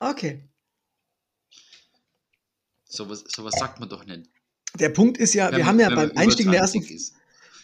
[0.00, 0.48] Okay.
[2.84, 4.28] Sowas, sowas sagt man doch nicht.
[4.78, 7.16] Der Punkt ist ja, Wenn wir man- haben ja beim Einstieg in der, 20 ersten,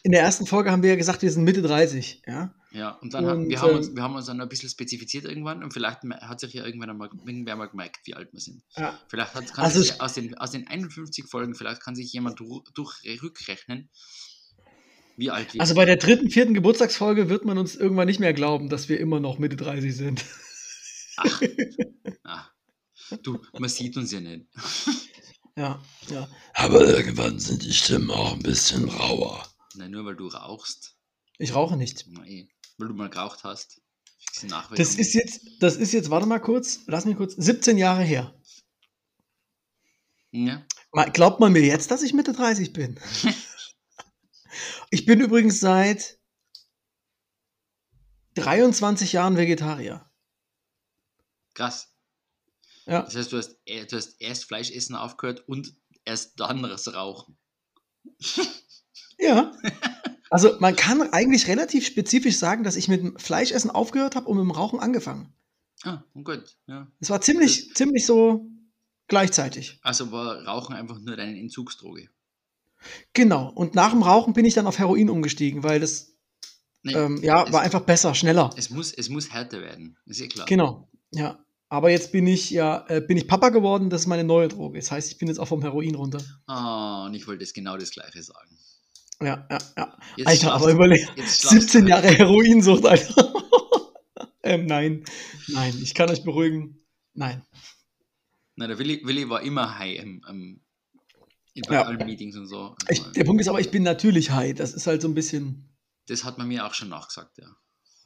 [0.05, 2.23] in der ersten Folge haben wir ja gesagt, wir sind Mitte 30.
[2.27, 2.55] Ja?
[2.73, 4.69] Ja, und dann haben, Und, wir, haben uns, ähm, wir haben uns dann ein bisschen
[4.69, 8.41] spezifiziert irgendwann und vielleicht hat sich ja irgendwann einmal, irgendwer mal gemerkt, wie alt wir
[8.41, 8.63] sind.
[8.77, 8.99] ja.
[9.09, 12.41] Vielleicht hat, kann Also sich aus den, aus den 51 Folgen, vielleicht kann sich jemand
[12.41, 13.91] durch, durch rückrechnen,
[15.17, 18.33] wie alt wir Also bei der dritten, vierten Geburtstagsfolge wird man uns irgendwann nicht mehr
[18.33, 20.25] glauben, dass wir immer noch Mitte 30 sind.
[21.17, 21.43] Ach,
[22.25, 22.47] ah,
[23.23, 24.47] du, man sieht uns ja nicht.
[25.57, 26.29] Ja, ja.
[26.55, 29.47] Aber irgendwann sind die Stimmen auch ein bisschen rauer.
[29.75, 30.97] Nein, nur weil du rauchst.
[31.39, 32.07] Ich rauche nicht.
[32.09, 32.49] Nein,
[32.79, 33.81] weil du mal geraucht hast.
[34.77, 38.35] Das ist jetzt, das ist jetzt, warte mal kurz, lass mich kurz, 17 Jahre her.
[40.33, 40.67] Ja,
[41.13, 42.99] Glaubt man mir jetzt, dass ich Mitte 30 bin?
[44.91, 46.19] ich bin übrigens seit
[48.35, 50.11] 23 Jahren Vegetarier.
[51.55, 51.95] krass.
[52.87, 56.93] Ja, Das heißt, du hast, äh, du hast erst Fleischessen aufgehört und erst dann das
[56.93, 57.39] Rauchen.
[59.19, 59.53] ja.
[60.31, 64.37] Also man kann eigentlich relativ spezifisch sagen, dass ich mit dem Fleischessen aufgehört habe und
[64.37, 65.33] mit dem Rauchen angefangen.
[65.83, 66.91] Ah, gut, ja.
[67.01, 68.51] Es war ziemlich, ziemlich so
[69.09, 69.79] gleichzeitig.
[69.83, 72.09] Also war Rauchen einfach nur deine Entzugsdroge.
[73.13, 73.51] Genau.
[73.51, 76.15] Und nach dem Rauchen bin ich dann auf Heroin umgestiegen, weil das
[76.85, 78.51] Nee, ähm, ja es, war einfach besser, schneller.
[78.57, 80.47] es, muss, es muss härter werden, ist ja klar.
[80.47, 80.91] Genau.
[81.13, 81.43] Ja.
[81.71, 84.79] Aber jetzt bin ich ja, äh, bin ich Papa geworden, das ist meine neue Droge.
[84.79, 86.23] Das heißt, ich bin jetzt auch vom Heroin runter.
[86.47, 88.59] Ah, und ich wollte jetzt genau das Gleiche sagen.
[89.21, 89.99] Ja, ja, ja.
[90.17, 92.05] Jetzt Alter, aber überleg, jetzt schlafst du 17 halt.
[92.05, 93.33] Jahre Heroinsucht, Alter.
[94.43, 95.05] ähm, nein,
[95.49, 96.85] nein, ich kann euch beruhigen.
[97.15, 97.43] Nein.
[98.57, 100.61] Nein, der Willi, Willi war immer high im, im,
[101.63, 101.83] bei Ja.
[101.83, 102.75] allen Meetings und so.
[102.89, 104.55] Ich, der Punkt ist aber, ich bin natürlich high.
[104.55, 105.69] Das ist halt so ein bisschen.
[106.07, 107.57] Das hat man mir auch schon nachgesagt, ja.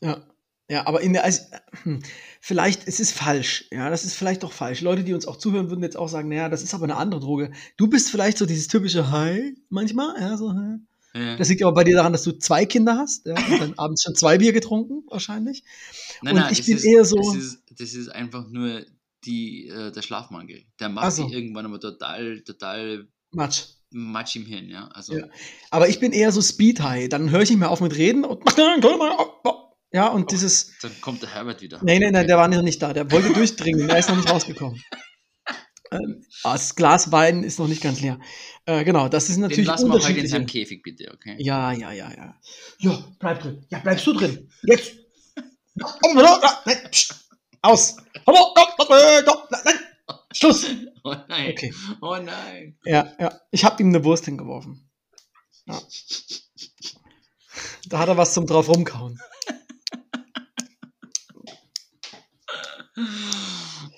[0.01, 0.23] Ja.
[0.71, 1.41] Ja, aber in der, also,
[1.83, 2.03] hm,
[2.43, 3.65] vielleicht, es ist falsch.
[3.73, 4.83] Ja, das ist vielleicht doch falsch.
[4.83, 7.21] Leute, die uns auch zuhören, würden jetzt auch sagen, naja, das ist aber eine andere
[7.23, 7.53] Droge.
[7.79, 11.37] Du bist vielleicht so dieses typische High manchmal, ja, so, ja.
[11.39, 14.03] Das liegt aber bei dir daran, dass du zwei Kinder hast, ja, und dann abends
[14.03, 15.65] schon zwei Bier getrunken, wahrscheinlich.
[16.21, 18.85] Nein, und nein, ich bin ist, eher so- Das ist, das ist einfach nur
[19.25, 20.65] die, äh, der Schlafmangel.
[20.79, 21.25] Der macht Ach so.
[21.25, 23.63] dich irgendwann aber total, total Matsch.
[23.91, 24.89] matsch im Hirn, ja.
[24.89, 25.25] Also, Ja.
[25.71, 27.09] Aber ich bin eher so Speed High.
[27.09, 28.43] Dann höre ich nicht mehr auf mit Reden und
[29.91, 30.73] ja, und dieses.
[30.83, 31.81] dann kommt der Herbert wieder.
[31.83, 32.93] Nein, nein, nein, der war noch nicht da.
[32.93, 34.83] Der wollte durchdringen, der ist noch nicht rausgekommen.
[35.91, 38.21] Ähm, ah, das Glas Wein ist noch nicht ganz leer.
[38.67, 41.37] Äh, genau, das ist Den natürlich lassen wir heute in seinem Käfig, bitte, okay?
[41.39, 42.39] Ja, ja, ja, ja.
[42.79, 43.65] Ja, bleib drin.
[43.71, 44.51] Ja, bleibst du drin.
[44.65, 44.97] Jetzt.
[47.63, 47.97] Aus.
[49.65, 49.75] Nein.
[50.33, 50.67] Schluss.
[51.05, 51.53] Oh nein.
[51.53, 51.73] Okay.
[52.03, 52.77] Oh nein.
[52.85, 53.41] Ja, ja.
[53.51, 54.91] Ich habe ihm eine Wurst hingeworfen.
[55.67, 55.81] Ja.
[57.89, 59.19] Da hat er was zum drauf rumkauen.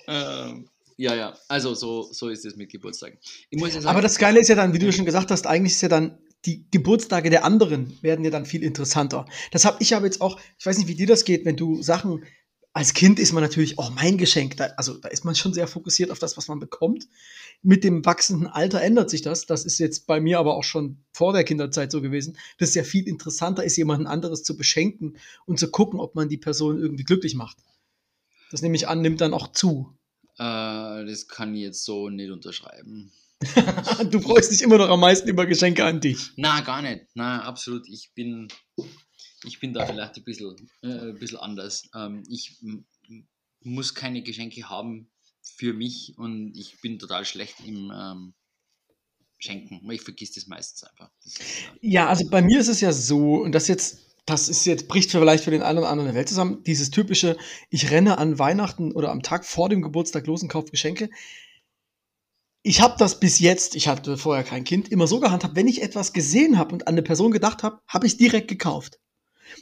[0.07, 1.37] Ähm, ja, ja.
[1.47, 3.17] Also so, so ist es mit Geburtstagen.
[3.51, 5.89] Sagen, Aber das Geile ist ja dann, wie du schon gesagt hast, eigentlich ist ja
[5.89, 9.25] dann die Geburtstage der anderen werden ja dann viel interessanter.
[9.51, 11.81] Das habe ich aber jetzt auch, ich weiß nicht, wie dir das geht, wenn du
[11.81, 12.23] Sachen,
[12.73, 15.67] als Kind ist man natürlich, oh, mein Geschenk, da, also da ist man schon sehr
[15.67, 17.07] fokussiert auf das, was man bekommt.
[17.61, 19.45] Mit dem wachsenden Alter ändert sich das.
[19.45, 22.75] Das ist jetzt bei mir aber auch schon vor der Kinderzeit so gewesen, dass es
[22.75, 26.79] ja viel interessanter ist, jemanden anderes zu beschenken und zu gucken, ob man die Person
[26.79, 27.57] irgendwie glücklich macht.
[28.51, 29.93] Das nehme ich an, nimmt dann auch zu.
[30.37, 33.11] äh, das kann ich jetzt so nicht unterschreiben.
[34.11, 36.31] du freust dich immer noch am meisten über Geschenke an dich.
[36.37, 37.05] Na, gar nicht.
[37.15, 37.87] Na, absolut.
[37.89, 38.47] Ich bin,
[39.43, 41.89] ich bin da vielleicht ein bisschen, äh, ein bisschen anders.
[41.95, 42.57] Ähm, ich
[43.63, 45.09] muss keine Geschenke haben
[45.43, 48.33] für mich und ich bin total schlecht im ähm,
[49.39, 49.89] Schenken.
[49.91, 51.09] Ich vergiss das meistens einfach.
[51.23, 51.41] Das ist,
[51.81, 54.87] äh, Ja, also bei mir ist es ja so, und das jetzt, das ist jetzt,
[54.87, 57.37] bricht vielleicht für den einen oder anderen eine Welt zusammen, dieses typische,
[57.69, 61.09] ich renne an Weihnachten oder am Tag vor dem Geburtstag los und kaufe Geschenke.
[62.63, 65.81] Ich habe das bis jetzt, ich hatte vorher kein Kind, immer so gehandhabt, wenn ich
[65.81, 68.99] etwas gesehen habe und an eine Person gedacht habe, habe ich direkt gekauft.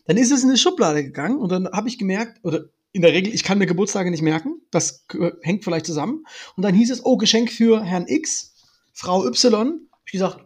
[0.06, 3.14] Dann ist es in eine Schublade gegangen und dann habe ich gemerkt, oder in der
[3.14, 5.06] Regel, ich kann mir Geburtstage nicht merken, das
[5.42, 6.26] hängt vielleicht zusammen.
[6.56, 8.54] Und dann hieß es, oh, Geschenk für Herrn X,
[8.94, 9.80] Frau Y.
[10.06, 10.44] Ich gesagt,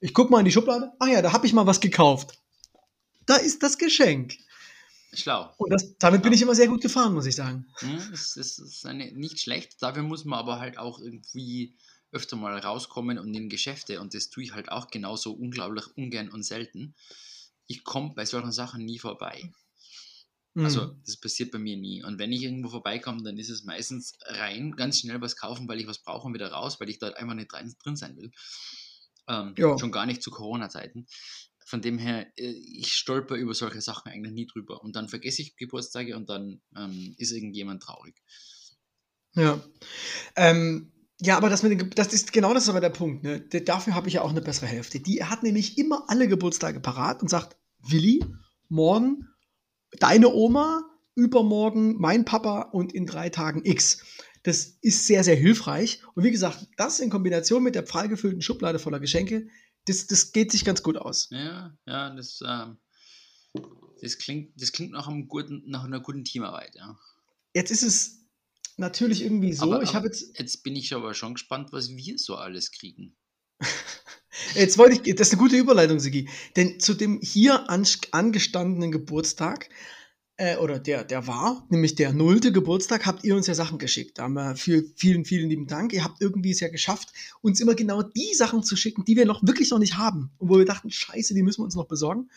[0.00, 0.92] ich guck mal in die Schublade.
[0.98, 2.38] Ah ja, da habe ich mal was gekauft.
[3.26, 4.34] Da ist das Geschenk.
[5.12, 5.52] schlau.
[5.56, 7.66] Und das, damit bin ich immer sehr gut gefahren, muss ich sagen.
[8.10, 9.82] Das, das ist eine, nicht schlecht.
[9.82, 11.74] Dafür muss man aber halt auch irgendwie
[12.12, 16.28] öfter mal rauskommen und in Geschäfte und das tue ich halt auch genauso unglaublich ungern
[16.28, 16.94] und selten.
[17.70, 19.52] Ich komme bei solchen Sachen nie vorbei.
[20.56, 21.02] Also Mhm.
[21.06, 22.02] das passiert bei mir nie.
[22.02, 25.78] Und wenn ich irgendwo vorbeikomme, dann ist es meistens rein, ganz schnell was kaufen, weil
[25.78, 28.32] ich was brauche und wieder raus, weil ich dort einfach nicht drin, drin sein will.
[29.28, 29.54] Ähm.
[29.56, 31.06] Schon gar nicht zu Corona-Zeiten.
[31.64, 34.82] Von dem her, äh, ich stolper über solche Sachen eigentlich nie drüber.
[34.82, 38.20] Und dann vergesse ich Geburtstage und dann ähm, ist irgendjemand traurig.
[39.36, 39.62] Ja.
[40.34, 43.22] Ähm, ja, aber das, mit das ist genau das ist aber der Punkt.
[43.22, 43.40] Ne?
[43.40, 44.98] Dafür habe ich ja auch eine bessere Hälfte.
[44.98, 48.24] Die hat nämlich immer alle Geburtstage parat und sagt, Willi,
[48.68, 49.26] morgen
[49.98, 50.82] deine Oma,
[51.14, 54.02] übermorgen mein Papa und in drei Tagen X.
[54.42, 56.02] Das ist sehr, sehr hilfreich.
[56.14, 59.48] Und wie gesagt, das in Kombination mit der prall gefüllten Schublade voller Geschenke,
[59.86, 61.28] das, das geht sich ganz gut aus.
[61.30, 62.78] Ja, ja, das, ähm,
[64.00, 66.74] das, klingt, das klingt nach, einem guten, nach einer guten Teamarbeit.
[66.76, 66.98] Ja.
[67.54, 68.26] Jetzt ist es
[68.76, 72.18] natürlich irgendwie so, Aber- ich habe jetzt Jetzt bin ich aber schon gespannt, was wir
[72.18, 73.16] so alles kriegen.
[74.54, 76.28] Jetzt wollte ich, das ist eine gute Überleitung, Sigi.
[76.56, 79.68] Denn zu dem hier an, angestandenen Geburtstag,
[80.40, 84.18] äh, oder der, der war, nämlich der nullte Geburtstag, habt ihr uns ja Sachen geschickt.
[84.18, 85.92] Da haben wir viel, vielen, vielen lieben Dank.
[85.92, 87.10] Ihr habt irgendwie es ja geschafft,
[87.42, 90.30] uns immer genau die Sachen zu schicken, die wir noch wirklich noch nicht haben.
[90.38, 92.30] Und wo wir dachten, scheiße, die müssen wir uns noch besorgen.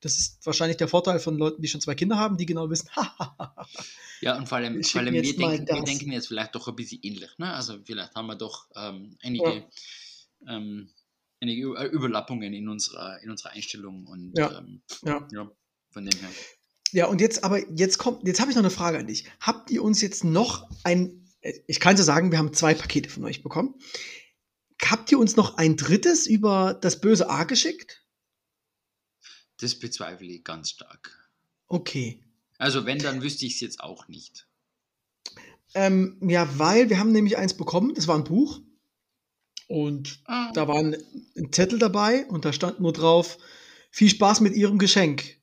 [0.00, 2.90] Das ist wahrscheinlich der Vorteil von Leuten, die schon zwei Kinder haben, die genau wissen,
[4.20, 6.74] Ja, und vor allem, Wir vor allem wir, denken, wir denken jetzt vielleicht doch ein
[6.74, 7.30] bisschen ähnlich.
[7.38, 7.52] Ne?
[7.52, 9.64] Also vielleicht haben wir doch ähm, einige,
[10.48, 10.90] ähm,
[11.40, 14.58] einige äh, Überlappungen in unserer, in unserer Einstellung und Ja.
[14.58, 15.28] ähm, ja.
[15.32, 15.50] ja,
[15.90, 16.30] von dem her.
[16.92, 19.24] Ja, und jetzt aber, jetzt kommt, jetzt habe ich noch eine Frage an dich.
[19.40, 23.10] Habt ihr uns jetzt noch ein, äh, ich kann so sagen, wir haben zwei Pakete
[23.10, 23.74] von euch bekommen.
[24.82, 28.04] Habt ihr uns noch ein drittes über das böse A geschickt?
[29.58, 31.30] Das bezweifle ich ganz stark.
[31.68, 32.22] Okay.
[32.58, 34.46] Also wenn, dann wüsste ich es jetzt auch nicht.
[35.74, 38.60] Ähm, ja, weil wir haben nämlich eins bekommen, das war ein Buch.
[39.68, 40.96] Und Ah, da war ein,
[41.36, 43.38] ein Zettel dabei und da stand nur drauf,
[43.90, 45.38] viel Spaß mit Ihrem Geschenk.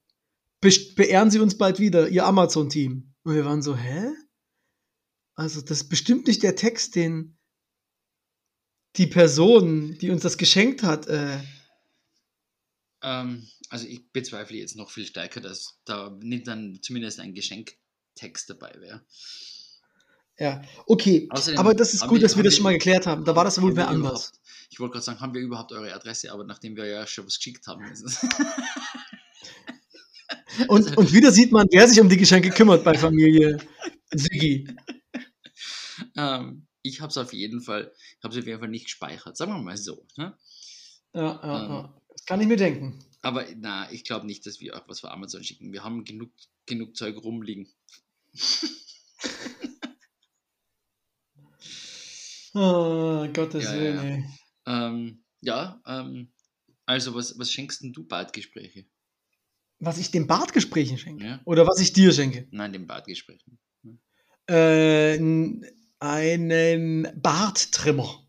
[0.60, 3.13] Be beehren Sie uns bald wieder, Ihr Amazon-Team.
[3.23, 4.12] Und wir waren so, hä?
[5.36, 7.38] Also das ist bestimmt nicht der Text, den
[8.97, 11.39] die Person, die uns das geschenkt hat, äh,
[13.01, 18.49] ähm, also ich bezweifle jetzt noch viel stärker, dass da nicht dann zumindest ein Geschenktext
[18.49, 19.05] dabei wäre.
[20.41, 21.27] Ja, okay.
[21.30, 23.23] Außerdem aber das ist gut, dass wir das schon mal geklärt haben.
[23.25, 24.32] Da war das wohl wer anders.
[24.71, 27.38] Ich wollte gerade sagen, haben wir überhaupt eure Adresse, aber nachdem wir ja schon was
[27.38, 28.25] geschickt haben, ist es.
[30.67, 33.58] Und, und wieder sieht man, wer sich um die Geschenke kümmert bei Familie
[34.13, 34.67] Siggi.
[36.15, 39.38] ähm, ich habe es auf jeden Fall, ich habe es auf jeden Fall nicht gespeichert,
[39.38, 40.06] sagen wir mal so.
[40.17, 40.38] Ne?
[41.13, 41.71] Ja, ja, Ähm.
[41.71, 41.93] ja.
[42.10, 42.99] Das kann ich mir denken.
[43.21, 45.71] Aber na, ich glaube nicht, dass wir auch was für Amazon schicken.
[45.71, 46.32] Wir haben genug,
[46.65, 47.69] genug Zeug rumliegen.
[52.53, 54.25] Oh, Gottes Ja, Willen,
[54.65, 54.87] ja.
[54.87, 56.31] Ähm, ja, ähm,
[56.85, 58.85] also was, was schenkst denn du Badgespräche?
[59.79, 61.23] Was ich den Bartgesprächen schenke.
[61.25, 61.41] Ja?
[61.45, 62.47] Oder was ich dir schenke.
[62.51, 63.57] Nein, den Badgesprächen.
[64.49, 65.65] Äh, n-
[65.99, 68.27] einen Barttrimmer.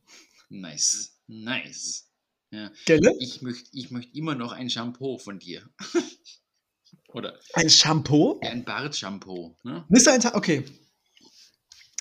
[0.49, 2.09] Nice, nice.
[2.51, 2.71] Ja.
[2.87, 3.15] Gelle?
[3.19, 5.69] Ich möchte ich möcht immer noch ein Shampoo von dir.
[7.09, 8.41] Oder Ein Shampoo?
[8.43, 9.57] ein Bartshampoo.
[9.65, 9.85] Ne?
[9.89, 10.35] Mr.
[10.35, 10.65] Okay.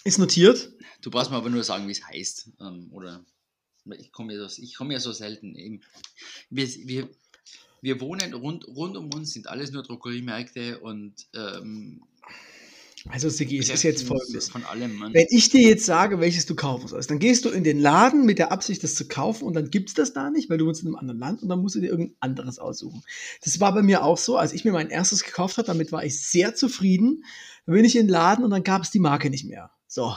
[0.04, 0.74] Ist notiert.
[1.02, 2.52] Du brauchst mir aber nur sagen, wie es heißt.
[2.60, 3.24] Ähm, oder
[3.98, 5.56] ich komme ja, so, ich komm ja so selten.
[5.56, 5.82] Eben.
[6.50, 7.10] Wir, wir,
[7.82, 12.04] wir wohnen rund, rund um uns, sind alles nur Drogeriemärkte und ähm,
[13.10, 14.50] Also, Sigi, es ist jetzt folgendes.
[14.50, 15.02] Von allem.
[15.12, 18.26] Wenn ich dir jetzt sage, welches du kaufen sollst, dann gehst du in den Laden
[18.26, 20.68] mit der Absicht, das zu kaufen und dann gibt es das da nicht, weil du
[20.68, 23.04] wohnst in einem anderen Land und dann musst du dir irgendein anderes aussuchen.
[23.44, 26.04] Das war bei mir auch so, als ich mir mein erstes gekauft habe, damit war
[26.04, 27.24] ich sehr zufrieden.
[27.66, 29.72] Dann bin ich in den Laden und dann gab es die Marke nicht mehr.
[29.92, 30.16] So,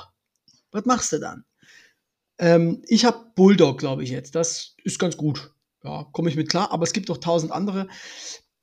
[0.70, 1.44] was machst du dann?
[2.38, 4.37] Ähm, ich habe Bulldog, glaube ich jetzt.
[4.37, 5.52] Das ist ganz gut.
[5.82, 7.88] Ja, komme ich mit klar, aber es gibt doch tausend andere.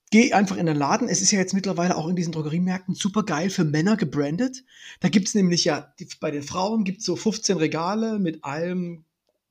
[0.10, 1.10] Geh einfach in den Laden.
[1.10, 4.63] Es ist ja jetzt mittlerweile auch in diesen Drogeriemärkten super geil für Männer gebrandet.
[5.02, 8.45] Da gibt es nämlich ja, die, bei den Frauen gibt es so 15 Regale mit
[8.45, 9.04] allem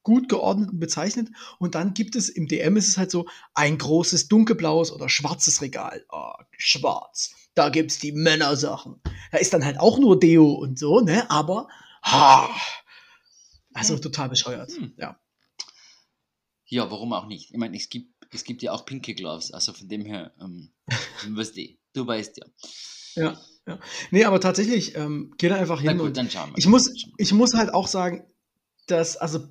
[0.02, 1.28] gut geordnet und bezeichnet.
[1.58, 5.60] Und dann gibt es im DM ist es halt so ein großes dunkelblaues oder schwarzes
[5.60, 6.06] Regal.
[6.08, 7.34] Oh, schwarz.
[7.54, 9.00] Da gibt es die Männersachen.
[9.32, 11.28] Da ist dann halt auch nur Deo und so, ne?
[11.30, 11.68] Aber
[12.02, 12.48] ha,
[13.74, 14.02] also Hm.
[14.02, 14.70] total bescheuert.
[14.70, 14.92] Hm.
[14.96, 15.18] Ja.
[16.66, 17.50] Ja, warum auch nicht?
[17.50, 20.70] Ich meine, es gibt, es gibt ja auch pinke Gloves, also von dem her, ähm,
[21.28, 21.62] weißt du,
[21.94, 22.46] du weißt ja.
[23.16, 23.80] Ja, ja.
[24.12, 26.58] Nee, aber tatsächlich, ähm, geh da einfach Na hin gut, und dann schauen wir.
[26.58, 28.24] ich muss, ich muss halt auch sagen,
[28.86, 29.48] dass, also,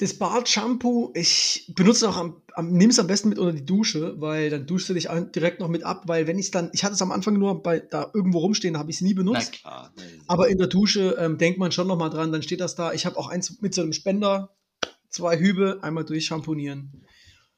[0.00, 4.18] das Bart-Shampoo, ich benutze auch am, am nimm es am besten mit unter die Dusche,
[4.18, 6.94] weil dann duschst du dich direkt noch mit ab, weil wenn ich dann, ich hatte
[6.94, 9.52] es am Anfang nur bei da irgendwo rumstehen, habe ich es nie benutzt.
[9.52, 9.92] klar.
[10.26, 12.94] Aber in der Dusche ähm, denkt man schon noch mal dran, dann steht das da.
[12.94, 14.56] Ich habe auch eins mit so einem Spender,
[15.10, 17.04] zwei Hübe, einmal durchschamponieren.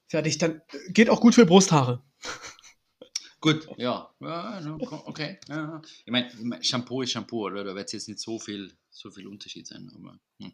[0.08, 2.02] Fertig, dann äh, geht auch gut für Brusthaare.
[3.42, 4.08] Gut, ja.
[4.20, 5.36] ja no, okay.
[5.48, 5.82] Ja.
[6.04, 6.30] Ich meine,
[6.62, 7.64] Shampoo ist Shampoo, oder?
[7.64, 9.90] Da wird es jetzt nicht so viel, so viel Unterschied sein.
[9.94, 10.52] Aber hm.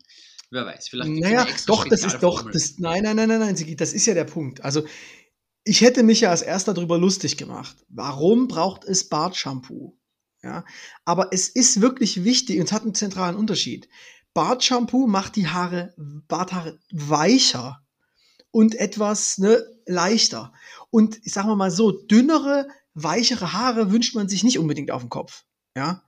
[0.50, 3.76] wer weiß, vielleicht Naja, doch, das ist doch, das, nein, nein, nein, nein, nein, Sigi,
[3.76, 4.64] das ist ja der Punkt.
[4.64, 4.86] Also,
[5.64, 7.76] ich hätte mich ja als erster darüber lustig gemacht.
[7.90, 9.98] Warum braucht es Bartshampoo?
[10.42, 10.64] Ja,
[11.04, 13.88] aber es ist wirklich wichtig und es hat einen zentralen Unterschied.
[14.32, 15.92] Bartshampoo macht die Haare,
[16.26, 17.82] Barthaare weicher
[18.50, 20.52] und etwas ne, leichter.
[20.90, 22.68] Und ich sage mal so, dünnere,
[23.02, 25.44] weichere Haare wünscht man sich nicht unbedingt auf dem Kopf.
[25.76, 26.02] Ja.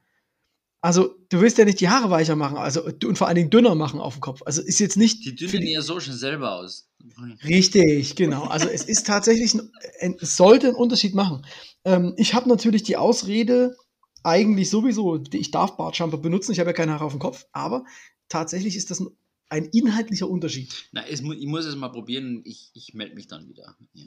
[0.83, 3.75] Also, du willst ja nicht die Haare weicher machen, also und vor allen Dingen dünner
[3.75, 4.41] machen auf dem Kopf.
[4.47, 6.89] Also ist jetzt nicht Die dünnen ja so schon selber aus.
[7.45, 8.45] Richtig, genau.
[8.45, 11.45] Also es ist tatsächlich, ein, ein, es sollte einen Unterschied machen.
[11.85, 13.77] Ähm, ich habe natürlich die Ausrede,
[14.23, 17.85] eigentlich sowieso, ich darf Bartshampoo benutzen, ich habe ja keine Haare auf dem Kopf, aber
[18.29, 19.09] tatsächlich ist das ein,
[19.51, 20.73] ein inhaltlicher Unterschied.
[20.93, 22.41] Na, es, ich muss es mal probieren.
[22.45, 23.77] Ich, ich melde mich dann wieder.
[23.95, 24.05] Ja.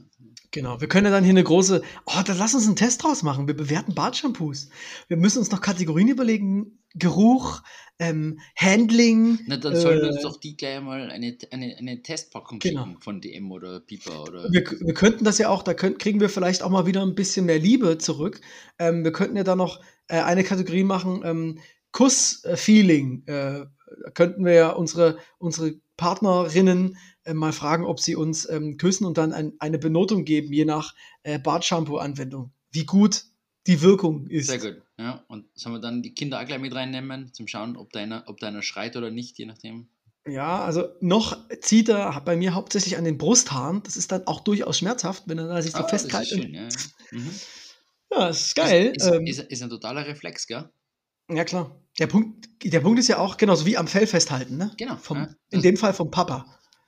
[0.51, 3.23] Genau, wir können ja dann hier eine große, oh, dann lass uns einen Test draus
[3.23, 3.45] machen.
[3.47, 4.69] Wir bewerten Bartshampoos.
[5.09, 7.61] Wir müssen uns noch Kategorien überlegen, Geruch,
[7.99, 9.39] ähm, Handling.
[9.47, 12.85] Na, dann sollen äh, uns doch die gleich mal eine, eine, eine Testpackung Genau.
[12.85, 14.51] schicken von DM oder Piper oder.
[14.51, 17.15] Wir, wir könnten das ja auch, da könnt, kriegen wir vielleicht auch mal wieder ein
[17.15, 18.39] bisschen mehr Liebe zurück.
[18.79, 21.59] Ähm, wir könnten ja da noch äh, eine Kategorie machen, ähm,
[21.91, 23.23] Kuss-Feeling.
[23.27, 23.65] Äh,
[24.13, 29.17] könnten wir ja unsere, unsere Partnerinnen äh, mal fragen, ob sie uns ähm, küssen und
[29.17, 32.51] dann ein, eine Benotung geben, je nach äh, Bartshampoo-Anwendung.
[32.71, 33.25] Wie gut
[33.67, 34.47] die Wirkung ist.
[34.47, 34.81] Sehr gut.
[34.97, 38.23] Ja, und sollen wir dann die Kinder auch gleich mit reinnehmen, zum Schauen, ob deiner,
[38.27, 39.87] ob deiner schreit oder nicht, je nachdem.
[40.25, 43.83] Ja, also noch zieht er bei mir hauptsächlich an den Brusthaaren.
[43.83, 46.43] Das ist dann auch durchaus schmerzhaft, wenn er da sich so Ah, das ist festhält.
[46.43, 46.67] schön, ja.
[47.11, 47.31] Mhm.
[48.11, 48.93] Ja, das ist geil.
[48.95, 50.69] Ist, ähm, ist, ist, ist ein totaler Reflex, gell?
[51.29, 51.82] Ja, klar.
[51.99, 54.71] Der Punkt, der Punkt ist ja auch genauso wie am Fell festhalten, ne?
[54.77, 54.97] Genau.
[54.97, 55.29] Vom, ja.
[55.51, 56.45] in dem Fall vom Papa.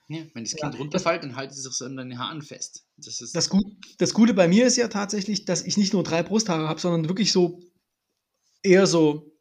[0.08, 2.86] ja, wenn das Ja, Kind das- runterfällt, dann haltet es sich an deine Haaren fest.
[2.98, 3.66] Das ist Das, Gut,
[4.00, 7.08] das Gute bei mir ist ja tatsächlich, dass ich nicht nur drei Brusthaare habe, sondern
[7.08, 7.62] wirklich so
[8.64, 9.32] eher so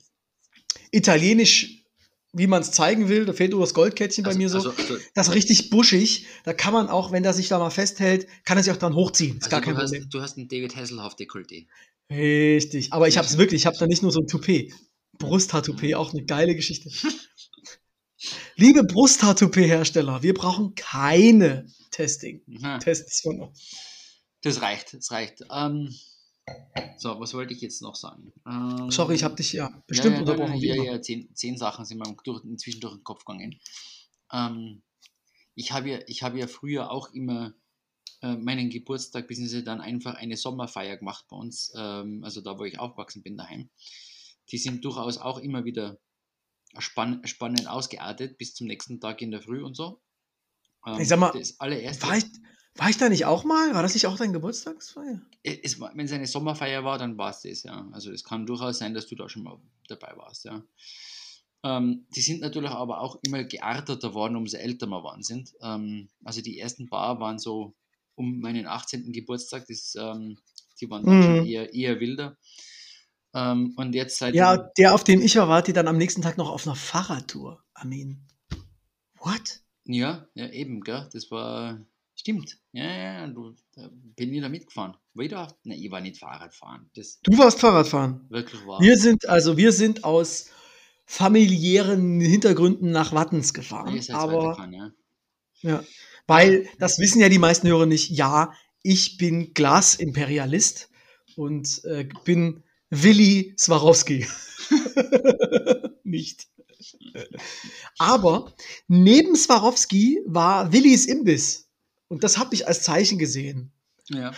[0.91, 1.85] italienisch,
[2.33, 3.25] wie man es zeigen will.
[3.25, 4.59] Da fehlt nur das Goldkettchen bei also, mir so.
[4.59, 6.27] Also, also, das ist richtig buschig.
[6.45, 8.95] Da kann man auch, wenn der sich da mal festhält, kann er sich auch dann
[8.95, 9.39] hochziehen.
[9.39, 10.11] Ist also gar du, kein hast, Problem.
[10.11, 11.67] du hast ein David Hasselhoff Dekolleté.
[12.11, 12.93] Richtig.
[12.93, 13.63] Aber ich habe es wirklich.
[13.63, 14.73] Ich habe da nicht nur so ein Toupet.
[15.19, 15.95] Brusthaar-Toupet, Mhm.
[15.95, 16.91] auch eine geile Geschichte.
[18.57, 22.43] Liebe Brusthaar-Toupet-Hersteller, wir brauchen keine Testing.
[22.63, 23.75] Aha, Tests von uns.
[24.43, 25.43] das reicht, das reicht.
[25.51, 25.95] Ähm,
[26.99, 28.33] so, was wollte ich jetzt noch sagen?
[28.47, 30.57] Ähm, Sorry, ich habe dich ja bestimmt ja, ja, unterbrochen.
[30.61, 33.59] Ja, ja, zehn, zehn Sachen sind mir durch, inzwischen durch den Kopf gegangen.
[34.33, 34.83] Ähm,
[35.55, 37.55] ich habe ja, ich habe ja früher auch immer
[38.23, 39.63] äh, meinen Geburtstag, bzw.
[39.63, 43.71] dann einfach eine Sommerfeier gemacht bei uns, ähm, also da, wo ich aufgewachsen bin daheim.
[44.51, 45.99] Die sind durchaus auch immer wieder
[46.79, 50.01] spann spannend ausgeartet, bis zum nächsten Tag in der Früh und so.
[50.87, 52.25] Ähm, Ich sag mal, das allererste, War ich,
[52.77, 53.75] war ich da nicht auch mal?
[53.75, 55.23] War das nicht auch dein Geburtstagsfeier?
[55.43, 57.89] es, wenn es eine Sommerfeier war, dann war es das, ja.
[57.93, 60.63] Also es kann durchaus sein, dass du da schon mal dabei warst, ja.
[61.63, 65.55] Ähm, die sind natürlich aber auch immer gearteter worden, umso älter wir waren sind.
[65.63, 67.75] Ähm, also die ersten paar waren so
[68.17, 69.13] um meinen 18.
[69.13, 70.39] Geburtstag, das, ähm,
[70.81, 71.47] die waren dann schon Mhm.
[71.47, 72.37] eher, eher wilder.
[73.35, 76.23] Ähm, und jetzt seit Ja, der, auf dem ich war, wart ihr dann am nächsten
[76.23, 77.63] Tag noch auf einer Fahrradtour.
[77.75, 78.27] Armin.
[79.19, 79.61] What?
[79.87, 81.79] ja, ja, eben, gell, das war,
[82.15, 82.59] stimmt.
[82.73, 84.97] Ja, ja, ja, du, da bin ich da mitgefahren.
[85.15, 85.55] Wieder?
[85.65, 86.91] Ne, ich war nicht Fahrrad fahren.
[86.95, 88.27] Das Du warst Fahrradfahren.
[88.31, 88.81] wirklich war.
[88.81, 90.51] Wir sind, also wir sind aus
[91.07, 94.01] familiären Hintergründen nach Wattens gefahren.
[94.01, 94.93] seid Aber ja.
[95.61, 95.85] Ja,
[96.27, 98.11] weil das wissen ja die meisten Hörer nicht.
[98.11, 100.91] Ja, ich bin Glasimperialist
[101.37, 102.65] und äh, bin
[103.03, 104.27] Willi Swarovski.
[106.05, 106.49] nicht.
[107.99, 108.55] Aber
[108.89, 111.69] neben Swarovski war Willis Imbiss.
[112.09, 113.73] Und das habe ich als Zeichen gesehen.
[114.09, 114.33] Ja.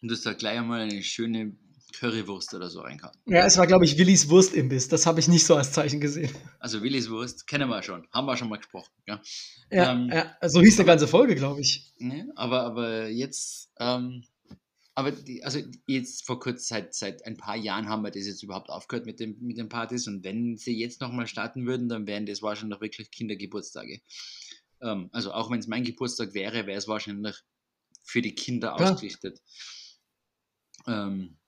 [0.00, 1.56] Und du hast da gleich einmal eine schöne
[1.92, 3.16] Currywurst oder so reingehauen.
[3.26, 4.88] Ja, es war, glaube ich, Willis Wurstimbiss.
[4.88, 6.30] Das habe ich nicht so als Zeichen gesehen.
[6.58, 8.90] Also Willis Wurst kennen wir schon, haben wir schon mal gesprochen.
[9.06, 9.20] Ja.
[9.70, 11.92] Ja, Ähm, ja, so hieß eine ganze Folge, glaube ich.
[11.98, 12.32] Ne?
[12.34, 14.24] Aber, aber jetzt, ähm,
[14.94, 18.42] aber die, also jetzt vor kurzem, seit, seit ein paar Jahren haben wir das jetzt
[18.42, 22.06] überhaupt aufgehört mit, dem, mit den Partys und wenn sie jetzt nochmal starten würden, dann
[22.06, 24.02] wären das wahrscheinlich wirklich Kindergeburtstage.
[24.82, 27.36] Ähm, also auch wenn es mein Geburtstag wäre, wäre es wahrscheinlich
[28.02, 28.92] für die Kinder Klar.
[28.92, 29.40] ausgerichtet.
[30.86, 31.38] Ähm,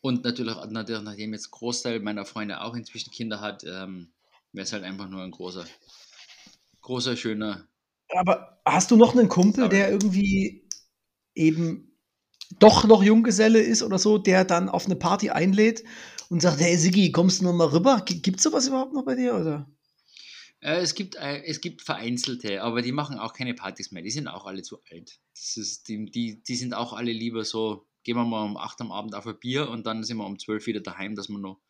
[0.00, 4.12] und natürlich, natürlich, nachdem jetzt Großteil meiner Freunde auch inzwischen Kinder hat, ähm,
[4.52, 5.66] wäre es halt einfach nur ein großer,
[6.80, 7.68] großer, schöner
[8.08, 10.68] Aber hast du noch einen Kumpel, der irgendwie
[11.34, 11.91] eben
[12.62, 15.84] doch noch Junggeselle ist oder so, der dann auf eine Party einlädt
[16.28, 18.02] und sagt, hey Siggi, kommst du noch mal rüber?
[18.04, 19.70] G- Gibt's sowas überhaupt noch bei dir oder?
[20.60, 24.02] Äh, es, gibt, äh, es gibt vereinzelte, aber die machen auch keine Partys mehr.
[24.02, 25.18] Die sind auch alle zu alt.
[25.34, 28.80] Das ist, die, die, die sind auch alle lieber so, gehen wir mal um 8
[28.80, 31.40] am Abend auf ein Bier und dann sind wir um 12 wieder daheim, dass man
[31.42, 31.60] noch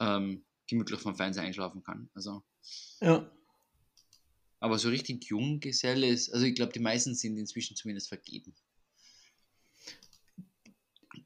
[0.00, 2.10] ähm, gemütlich vom Fernseher einschlafen kann.
[2.14, 2.42] Also,
[3.00, 3.30] Ja.
[4.60, 8.54] aber so richtig Junggeselle ist, also ich glaube, die meisten sind inzwischen zumindest vergeben.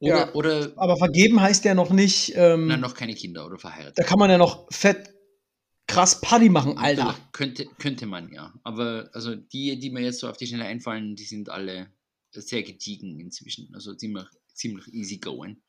[0.02, 0.32] Oder, Ja.
[0.34, 3.98] oder Aber vergeben heißt ja noch nicht, ähm, na, noch keine Kinder oder verheiratet.
[3.98, 5.14] da kann man ja noch fett
[5.86, 7.14] krass Party machen, Alter.
[7.32, 8.52] Könnte, könnte man, ja.
[8.64, 11.86] Aber also die, die mir jetzt so auf die Schnelle einfallen, die sind alle
[12.32, 13.72] sehr gediegen inzwischen.
[13.74, 14.24] Also ziemlich,
[14.54, 15.62] ziemlich easy going.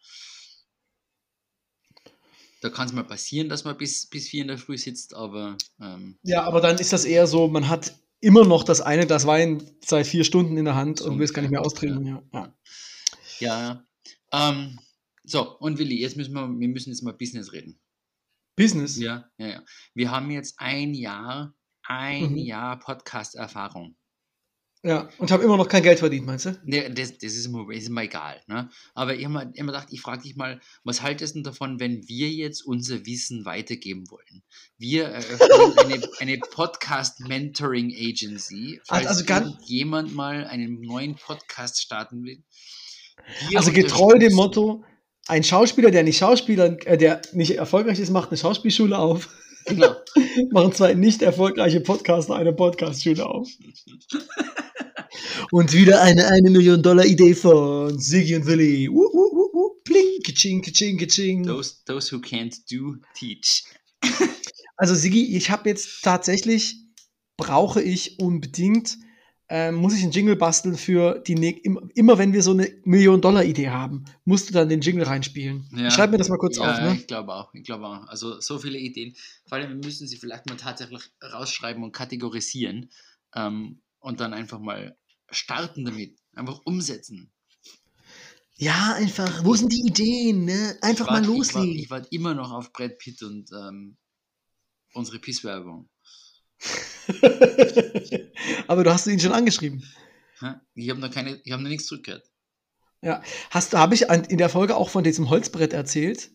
[2.62, 5.58] Da kann es mal passieren, dass man bis, bis vier in der Früh sitzt, aber
[5.80, 9.28] ähm, Ja, aber dann ist das eher so, man hat immer noch das eine Glas
[9.28, 12.06] Wein seit vier Stunden in der Hand So und will es gar nicht mehr austrinken.
[12.06, 12.24] Ja.
[12.34, 12.54] Ja.
[13.40, 13.86] ja.
[14.34, 14.80] Ähm,
[15.24, 17.80] so, und Willi, jetzt müssen wir, wir müssen jetzt mal Business reden.
[18.56, 18.98] Business.
[18.98, 19.64] Ja, ja, ja.
[19.94, 22.38] Wir haben jetzt ein Jahr, ein Mhm.
[22.38, 23.96] Jahr Podcast-Erfahrung.
[24.86, 26.60] Ja, und habe immer noch kein Geld verdient, meinst du?
[26.66, 28.42] Ne, das, das ist, mir, ist mir egal.
[28.48, 28.70] Ne?
[28.94, 32.30] Aber ich habe immer gedacht, ich frage dich mal, was haltest du davon, wenn wir
[32.30, 34.44] jetzt unser Wissen weitergeben wollen?
[34.78, 36.38] Wir eröffnen eine, eine
[37.54, 42.44] Podcast-Mentoring-Agency, falls Also ganz- jemand mal einen neuen Podcast starten will.
[43.50, 44.84] Wir Also getreu dem Motto,
[45.28, 49.30] ein Schauspieler, der nicht Schauspieler, äh, der nicht erfolgreich ist, macht eine Schauspielschule auf.
[49.66, 49.96] Genau.
[50.52, 53.48] Machen zwei nicht erfolgreiche Podcaster eine Podcastschule auf.
[55.52, 58.90] und wieder eine 1 Million Dollar Idee von Siggi und Willi.
[58.90, 61.46] Uh, uh, uh, uh, pling, kaching, kaching, kaching.
[61.46, 63.64] Those, those who can't do, teach.
[64.76, 66.76] Also Siggi, ich habe jetzt tatsächlich,
[67.38, 68.98] brauche ich unbedingt,
[69.50, 72.70] ähm, muss ich einen Jingle basteln für die, ne immer, immer wenn wir so eine
[72.86, 75.68] Million-Dollar-Idee haben, musst du dann den Jingle reinspielen.
[75.76, 75.92] Ja.
[75.92, 76.96] Schreib mir das mal kurz ja, auf, ne?
[76.96, 77.54] ich glaube auch.
[77.54, 78.08] Ich glaube auch.
[78.08, 79.16] Also so viele Ideen.
[79.46, 82.90] Vor allem, wir müssen sie vielleicht mal tatsächlich rausschreiben und kategorisieren
[83.36, 84.98] ähm, und dann einfach mal
[85.30, 86.18] starten damit.
[86.36, 87.32] Einfach umsetzen.
[88.56, 90.78] Ja, einfach, wo sind die Ideen, ne?
[90.82, 91.90] Einfach ich mal wart- Ich loslegen.
[91.90, 93.98] warte wart immer noch auf Brad Pitt und ähm,
[94.94, 95.90] unsere Piss-Werbung.
[98.68, 99.84] Aber du hast ihn schon angeschrieben.
[100.76, 102.30] Ich habe noch keine, ich habe noch nichts zurückgehört.
[103.50, 106.32] Hast habe ich an, in der Folge auch von diesem Holzbrett erzählt?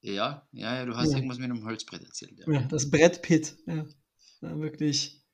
[0.00, 1.16] Ja, ja, ja, du hast Ja.
[1.16, 2.38] irgendwas mit einem Holzbrett erzählt.
[2.38, 2.52] Ja.
[2.52, 3.56] Ja, das Brett Pit.
[3.66, 3.86] Ja.
[4.42, 5.26] ja, wirklich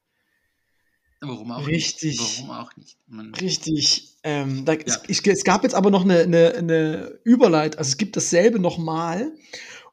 [1.24, 2.18] Warum auch Richtig.
[2.18, 2.38] nicht?
[2.40, 2.98] Warum auch nicht?
[3.06, 4.16] Man, richtig.
[4.24, 5.02] Ähm, da, es, Ja.
[5.06, 9.32] ich, es gab jetzt aber noch eine, eine, eine Überleit, also es gibt dasselbe nochmal.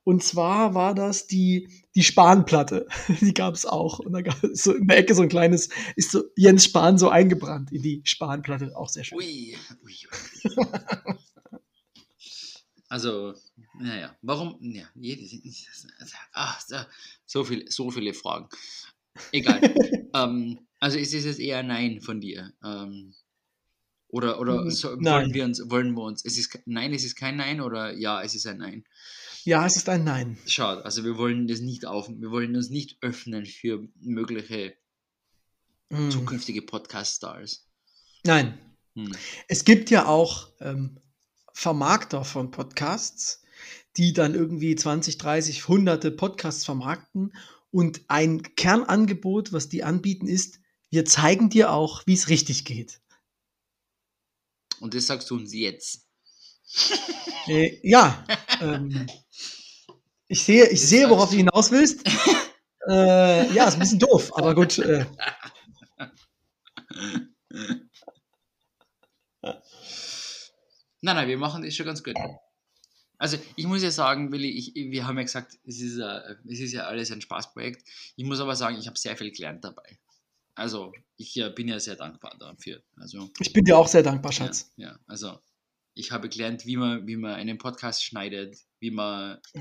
[0.03, 1.69] Und zwar war das die,
[2.00, 2.88] die Spanplatte.
[3.20, 4.00] Die gab es auch.
[4.00, 6.97] Und da gab es so in der Ecke so ein kleines, ist so Jens Spahn
[6.97, 8.72] so eingebrannt in die Spanplatte.
[8.76, 9.18] Auch sehr schön.
[9.18, 9.95] Ui, ui,
[10.47, 10.56] ui.
[12.91, 13.36] Also,
[13.80, 14.58] naja, warum?
[14.62, 14.86] Ja,
[16.34, 16.76] ach, so-
[17.26, 18.50] so, viel, so viele Fragen.
[19.32, 19.62] Egal.
[20.16, 22.52] ähm, also ist es jetzt eher Nein von dir?
[22.64, 23.14] Ähm,
[24.08, 27.36] oder oder so, wollen wir uns, wollen wir uns, es ist Nein, es ist kein
[27.36, 28.86] Nein oder Ja, es ist ein Nein?
[29.43, 30.37] Ja, es ist ein Nein.
[30.45, 34.75] Schade, also wir wollen das nicht auf, wir wollen uns nicht öffnen für mögliche
[35.91, 36.11] Hm.
[36.11, 37.67] zukünftige Podcast-Stars.
[38.23, 38.59] Nein.
[38.95, 39.11] Hm.
[39.47, 40.99] Es gibt ja auch ähm,
[41.53, 43.41] Vermarkter von Podcasts,
[43.97, 47.33] die dann irgendwie 20, 30, hunderte Podcasts vermarkten.
[47.71, 50.59] Und ein Kernangebot, was die anbieten, ist,
[50.89, 53.01] wir zeigen dir auch, wie es richtig geht.
[54.79, 56.09] Und das sagst du uns jetzt.
[57.47, 58.24] Äh, ja,
[58.61, 59.07] ähm,
[60.28, 62.07] ich sehe, ich sehe, worauf du hinaus willst.
[62.88, 64.78] Äh, ja, ist ein bisschen doof, aber gut.
[64.80, 65.05] Äh,
[71.01, 72.15] Nein, nein, wir machen das schon ganz gut.
[73.17, 76.59] Also ich muss ja sagen, Willi, ich, wir haben ja gesagt, es ist, ja, es
[76.59, 77.88] ist ja alles ein Spaßprojekt.
[78.15, 79.99] Ich muss aber sagen, ich habe sehr viel gelernt dabei.
[80.55, 82.82] Also ich äh, bin ja sehr dankbar dafür.
[82.95, 84.72] Also ich bin dir auch sehr dankbar, ja, Schatz.
[84.78, 85.39] ja, also
[86.00, 89.60] ich habe gelernt, wie man, wie man einen Podcast schneidet, wie man äh,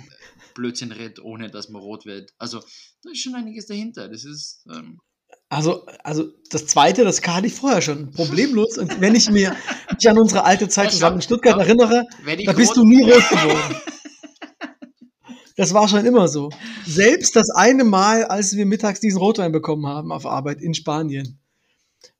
[0.54, 2.32] Blödsinn redet, ohne dass man rot wird.
[2.38, 2.60] Also
[3.02, 4.08] da ist schon einiges dahinter.
[4.08, 5.00] Das ist ähm,
[5.48, 8.78] Also, also das zweite, das kann ich vorher schon problemlos.
[8.78, 9.56] Und wenn ich mir
[9.92, 11.60] mich an unsere alte Zeit zusammen in Stuttgart schau.
[11.60, 12.06] erinnere,
[12.46, 13.76] da bist du nie rot geworden.
[15.56, 16.50] Das war schon immer so.
[16.86, 21.40] Selbst das eine Mal, als wir mittags diesen Rotwein bekommen haben auf Arbeit in Spanien.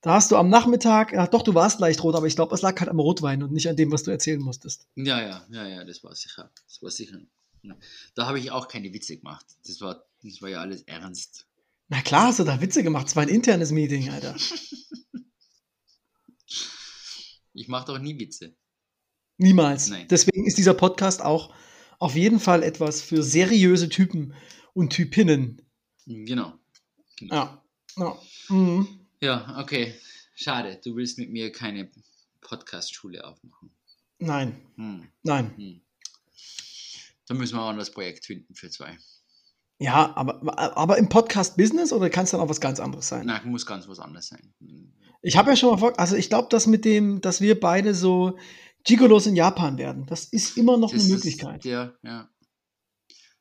[0.00, 2.62] Da hast du am Nachmittag, ach doch, du warst leicht rot, aber ich glaube, es
[2.62, 4.86] lag halt am Rotwein und nicht an dem, was du erzählen musstest.
[4.96, 6.50] Ja, ja, ja, ja, das war sicher.
[6.66, 7.18] Das war sicher.
[7.62, 7.76] Ja.
[8.14, 9.46] Da habe ich auch keine Witze gemacht.
[9.66, 11.46] Das war, das war ja alles ernst.
[11.88, 13.08] Na klar, hast du da Witze gemacht.
[13.08, 14.36] Es war ein internes Meeting, Alter.
[17.54, 18.54] Ich mache doch nie Witze.
[19.36, 19.88] Niemals.
[19.88, 20.06] Nein.
[20.08, 21.52] Deswegen ist dieser Podcast auch
[21.98, 24.34] auf jeden Fall etwas für seriöse Typen
[24.74, 25.62] und Typinnen.
[26.06, 26.54] Genau.
[27.16, 27.34] genau.
[27.34, 27.64] Ja.
[27.96, 28.18] ja.
[28.48, 28.97] Mhm.
[29.20, 29.94] Ja, okay.
[30.34, 31.90] Schade, du willst mit mir keine
[32.40, 33.70] Podcast-Schule aufmachen.
[34.18, 35.08] Nein, Hm.
[35.22, 35.52] nein.
[35.56, 35.80] Hm.
[37.26, 38.96] Da müssen wir auch ein anderes Projekt finden für zwei.
[39.80, 43.26] Ja, aber, aber im Podcast-Business oder kann es dann auch was ganz anderes sein?
[43.26, 44.54] Na, muss ganz was anderes sein.
[44.60, 44.92] Hm.
[45.22, 47.94] Ich habe ja schon mal vor, also ich glaube, dass mit dem, dass wir beide
[47.94, 48.38] so
[48.84, 51.64] Gigolos in Japan werden, das ist immer noch Das eine ist Möglichkeit.
[51.64, 52.30] Der, ja.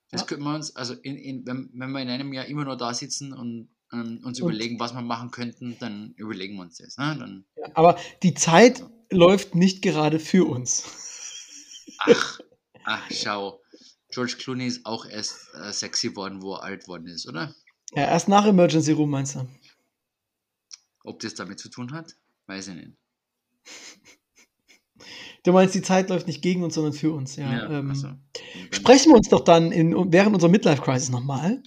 [0.09, 0.27] Das Ja.
[0.27, 2.93] könnten wir uns, also in, in, wenn, wenn wir in einem Jahr immer nur da
[2.93, 6.97] sitzen und ähm, uns Und- überlegen, was wir machen könnten, dann überlegen wir uns das.
[6.97, 7.15] Ne?
[7.19, 10.83] Dann, Ja, aber die Zeit läuft nicht gerade für uns.
[11.99, 12.39] ach,
[12.83, 13.61] ach, schau.
[14.09, 17.53] George Clooney ist auch erst äh, sexy worden, wo er alt worden ist, oder?
[17.93, 19.47] Ja, erst nach Emergency Room meinst du?
[21.03, 22.15] Ob das damit zu tun hat,
[22.47, 22.91] weiß ich nicht.
[25.43, 27.37] Du meinst, die Zeit läuft nicht gegen uns, sondern für uns.
[27.37, 28.09] Ja, ähm, also,
[28.71, 31.63] Sprechen wir uns doch dann in, während unserer Midlife Crisis nochmal.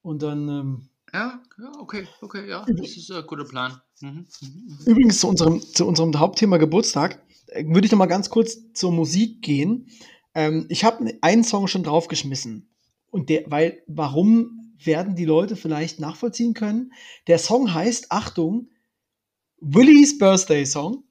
[0.00, 3.78] Und dann ähm, Ja, ja, okay, okay, ja, das ist ein guter Plan.
[4.00, 4.78] Mhm, mhm, mhm.
[4.86, 8.92] übrigens zu unserem, zu unserem Hauptthema Geburtstag äh, würde ich noch mal ganz kurz zur
[8.92, 9.88] Musik gehen.
[10.34, 12.70] Ähm, ich habe einen Song schon draufgeschmissen.
[13.10, 16.92] Und der, weil, warum werden die Leute vielleicht nachvollziehen können?
[17.26, 18.70] Der Song heißt, Achtung,
[19.60, 21.04] Willie's Birthday Song.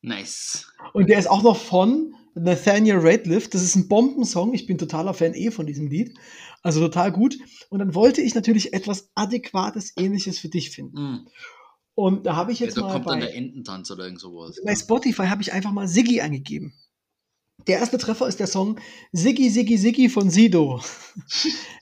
[0.00, 0.72] Nice.
[0.92, 3.48] Und der ist auch noch von Nathaniel Rateliff.
[3.48, 4.54] Das ist ein Bombensong.
[4.54, 6.14] Ich bin totaler Fan eh von diesem Lied.
[6.62, 7.38] Also total gut.
[7.70, 11.00] Und dann wollte ich natürlich etwas Adäquates, Ähnliches für dich finden.
[11.00, 11.28] Mhm.
[11.94, 14.20] Und da habe ich Ja, jetzt da mal kommt dann bei, der Ententanz oder irgend
[14.20, 14.56] sowas.
[14.64, 16.72] bei Spotify habe ich einfach mal Siggi eingegeben.
[17.66, 18.78] Der erste Treffer ist der Song
[19.12, 20.80] Siggi, Siggi, Siggi von Sido.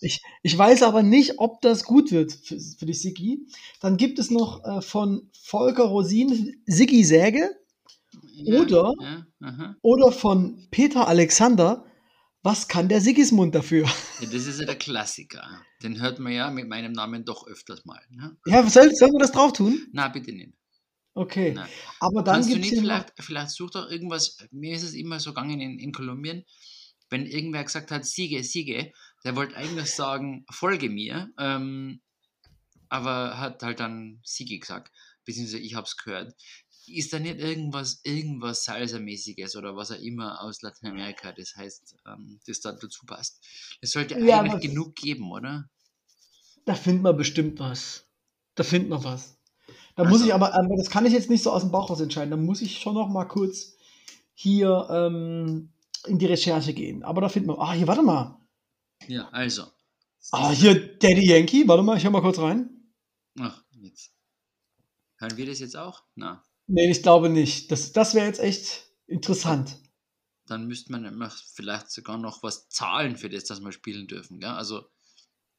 [0.01, 3.47] Ich, ich weiß aber nicht, ob das gut wird für, für dich, Siggi.
[3.81, 7.51] Dann gibt es noch äh, von Volker Rosin Siggi Säge
[8.45, 8.93] Ja, oder-
[9.41, 11.85] Ja, oder von Peter Alexander
[12.43, 13.87] Was kann der Sigismund dafür?
[14.21, 15.65] ja, das ist ja der Klassiker.
[15.83, 18.01] Den hört man ja mit meinem Namen doch öfters mal.
[18.11, 18.37] Ne?
[18.47, 19.85] Ja, soll, sollen wir das drauf tun?
[19.93, 20.53] Na, bitte nicht.
[21.15, 21.53] Okay.
[21.55, 21.69] Nein.
[21.99, 25.31] Aber dann Kannst du nicht vielleicht, vielleicht such doch irgendwas, mir ist es immer so
[25.31, 26.45] gegangen in, in Kolumbien,
[27.11, 28.93] wenn irgendwer gesagt hat, Siege, Siege,
[29.25, 32.01] der wollte eigentlich sagen, folge mir, ähm,
[32.89, 34.93] aber hat halt dann Siege gesagt,
[35.25, 36.33] beziehungsweise ich habe es gehört.
[36.89, 42.39] Ist da nicht irgendwas, irgendwas Salsa-mäßiges oder was auch immer aus Lateinamerika, das heißt, ähm,
[42.47, 43.41] das da dazu passt?
[43.81, 45.69] Es sollte Ja, eigentlich genug geben, oder?
[46.65, 48.07] da findet man bestimmt was.
[48.57, 49.39] Da findet man was.
[49.95, 51.91] Da Also- muss ich aber, aber das kann ich jetzt nicht so aus dem Bauch
[51.91, 52.31] raus entscheiden.
[52.31, 53.77] Da muss ich schon noch mal kurz
[54.35, 55.71] hier ähm,
[56.07, 57.03] in die Recherche gehen.
[57.05, 57.59] Aber da findet man.
[57.59, 58.39] Ah, hier, warte mal.
[59.07, 59.65] Ja, also.
[60.33, 61.67] Ah, hier Daddy Yankee.
[61.69, 62.69] Warte mal, ich hör mal kurz rein.
[63.39, 64.13] Ach, jetzt.
[65.19, 66.03] Hören wir das jetzt auch?
[66.17, 66.43] Na.
[66.67, 67.71] Nee, ich glaube nicht.
[67.71, 69.79] Das, das wäre jetzt echt interessant.
[70.47, 74.41] dann müsste man vielleicht sogar noch was zahlen für das, dass wir spielen dürfen.
[74.41, 74.51] Gell?
[74.51, 74.85] Also,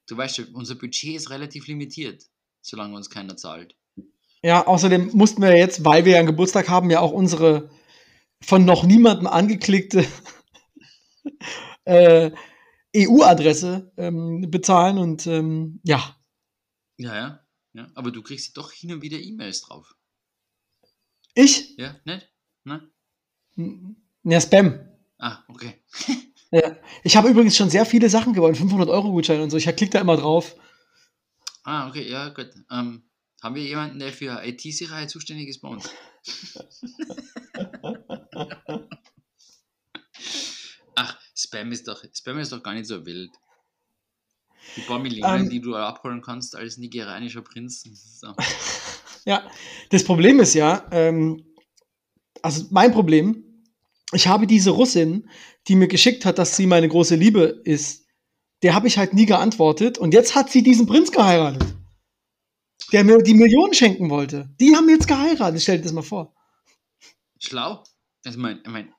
[0.07, 2.23] du weißt schon, unser Budget ist relativ limitiert,
[2.61, 3.75] solange uns keiner zahlt.
[4.43, 7.69] Ja, außerdem mussten wir jetzt, weil wir ja einen Geburtstag haben, ja auch unsere
[8.41, 10.05] von noch niemandem angeklickte
[11.85, 12.31] äh,
[12.95, 16.15] EU-Adresse ähm, bezahlen und ähm, ja.
[16.97, 17.87] Ja, ja, ja.
[17.95, 19.96] Aber du kriegst doch hin und wieder E-Mails drauf.
[21.37, 21.77] Ich?
[21.77, 22.27] Ja, nicht?
[22.63, 22.89] Ne?
[24.23, 24.79] Ja, Spam.
[25.19, 25.75] Ah, okay.
[26.49, 26.77] Ja.
[27.03, 29.57] Ich habe übrigens schon sehr viele Sachen gewonnen, 500 Euro Gutschein und so.
[29.57, 30.55] Ich klicke da immer drauf.
[31.63, 32.47] Ah, okay, ja, gut.
[32.71, 33.03] Ähm,
[33.43, 35.89] haben wir jemanden, der für IT-Sicherheit zuständig ist bei uns?
[40.95, 43.31] Ach, Spam ist doch, Spam ist doch gar nicht so wild.
[44.77, 45.49] Die paar Millionen, Ähm.
[45.49, 47.83] die du abholen kannst als nigerianischer Prinz.
[48.21, 48.33] So.
[49.27, 49.45] Ja,
[49.89, 51.43] das Problem ist ja, ähm,
[52.41, 53.65] also mein Problem,
[54.13, 55.29] ich habe diese Russin,
[55.67, 58.07] die mir geschickt hat, dass sie meine große Liebe ist,
[58.63, 61.75] der habe ich halt nie geantwortet und jetzt hat sie diesen Prinz geheiratet,
[62.93, 64.49] der mir die Millionen schenken wollte.
[64.61, 66.33] Die haben jetzt geheiratet, stell dir das mal vor.
[67.37, 67.83] Schlau.
[68.23, 68.93] Also, mein, mein,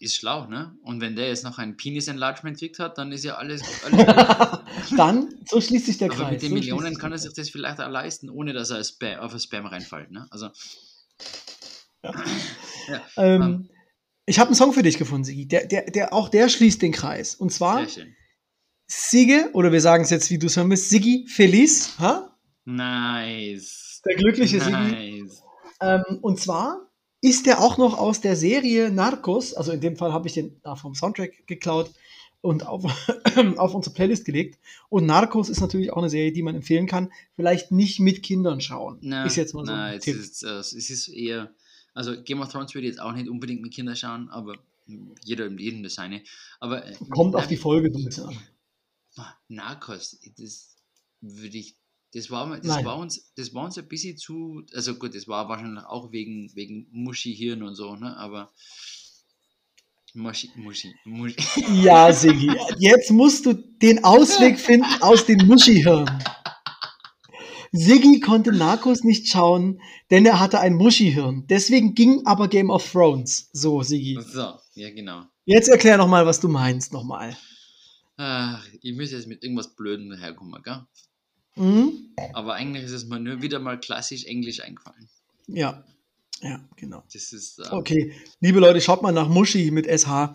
[0.00, 0.76] ist, schlau, ne?
[0.82, 3.62] Und wenn der jetzt noch ein Penis-Enlargement gekriegt hat, dann ist ja alles.
[3.84, 4.06] alles
[4.96, 6.20] Dann, so schließt sich der Kreis.
[6.20, 8.82] aber mit den so Millionen kann er sich das vielleicht auch leisten, ohne dass er
[8.84, 10.26] Spam, auf ein Spam reinfällt, ne?
[10.30, 10.50] Also,
[13.16, 13.68] ähm, ähm.
[14.26, 15.46] ich habe einen Song für dich gefunden, Sigi.
[15.46, 17.34] Der, der, der, auch der schließt den Kreis.
[17.34, 17.86] Und zwar.
[18.92, 22.36] Sigge, oder wir sagen es jetzt, wie du es hören willst, Siggi Feliz, ha?
[22.64, 24.02] Nice.
[24.04, 24.72] Der glückliche Siggi.
[24.72, 25.42] Nice.
[25.80, 26.89] Ähm, und zwar
[27.20, 30.60] ist der auch noch aus der Serie Narcos, also in dem Fall habe ich den
[30.62, 31.90] da vom Soundtrack geklaut,
[32.42, 32.84] und auf,
[33.56, 34.58] auf unsere Playlist gelegt.
[34.88, 37.12] Und Narcos ist natürlich auch eine Serie, die man empfehlen kann.
[37.36, 38.98] Vielleicht nicht mit Kindern schauen.
[39.02, 40.16] Na, ist jetzt mal so na, ein es Tipp.
[40.16, 41.54] ist, äh, es ist eher,
[41.94, 44.56] also Game of Thrones würde ich jetzt auch nicht unbedingt mit Kindern schauen, aber
[45.22, 46.22] jeder im Leben das seine.
[46.58, 48.36] Aber äh, Kommt na, auf die Folge so ein bisschen an.
[49.48, 50.76] Narcos, das
[51.20, 51.76] würde ich,
[52.12, 52.84] das war, das Nein.
[52.84, 56.50] war uns, das war uns ein bisschen zu, also gut, das war wahrscheinlich auch wegen,
[56.54, 58.52] wegen Muschi-Hirn und so, ne, aber
[60.14, 61.36] Muschi, Muschi, Muschi.
[61.82, 66.10] Ja, Sigi, jetzt musst du den Ausweg finden aus dem Muschihirn.
[67.72, 69.80] Siggi konnte Narcos nicht schauen,
[70.10, 71.46] denn er hatte ein Muschihirn.
[71.46, 73.48] Deswegen ging aber Game of Thrones.
[73.52, 74.18] So, Sigi.
[74.20, 75.26] So, ja genau.
[75.44, 77.36] Jetzt erklär noch mal, was du meinst, nochmal.
[78.16, 80.84] Ach, ich müsste jetzt mit irgendwas Blödem daherkommen, gell?
[81.60, 82.14] Mhm.
[82.32, 85.08] Aber eigentlich ist es mir nur wieder mal klassisch Englisch eingefallen.
[85.46, 85.84] Ja,
[86.42, 87.02] ja, genau.
[87.12, 90.34] Das ist, äh, Okay, liebe Leute, schaut mal nach Muschi mit SH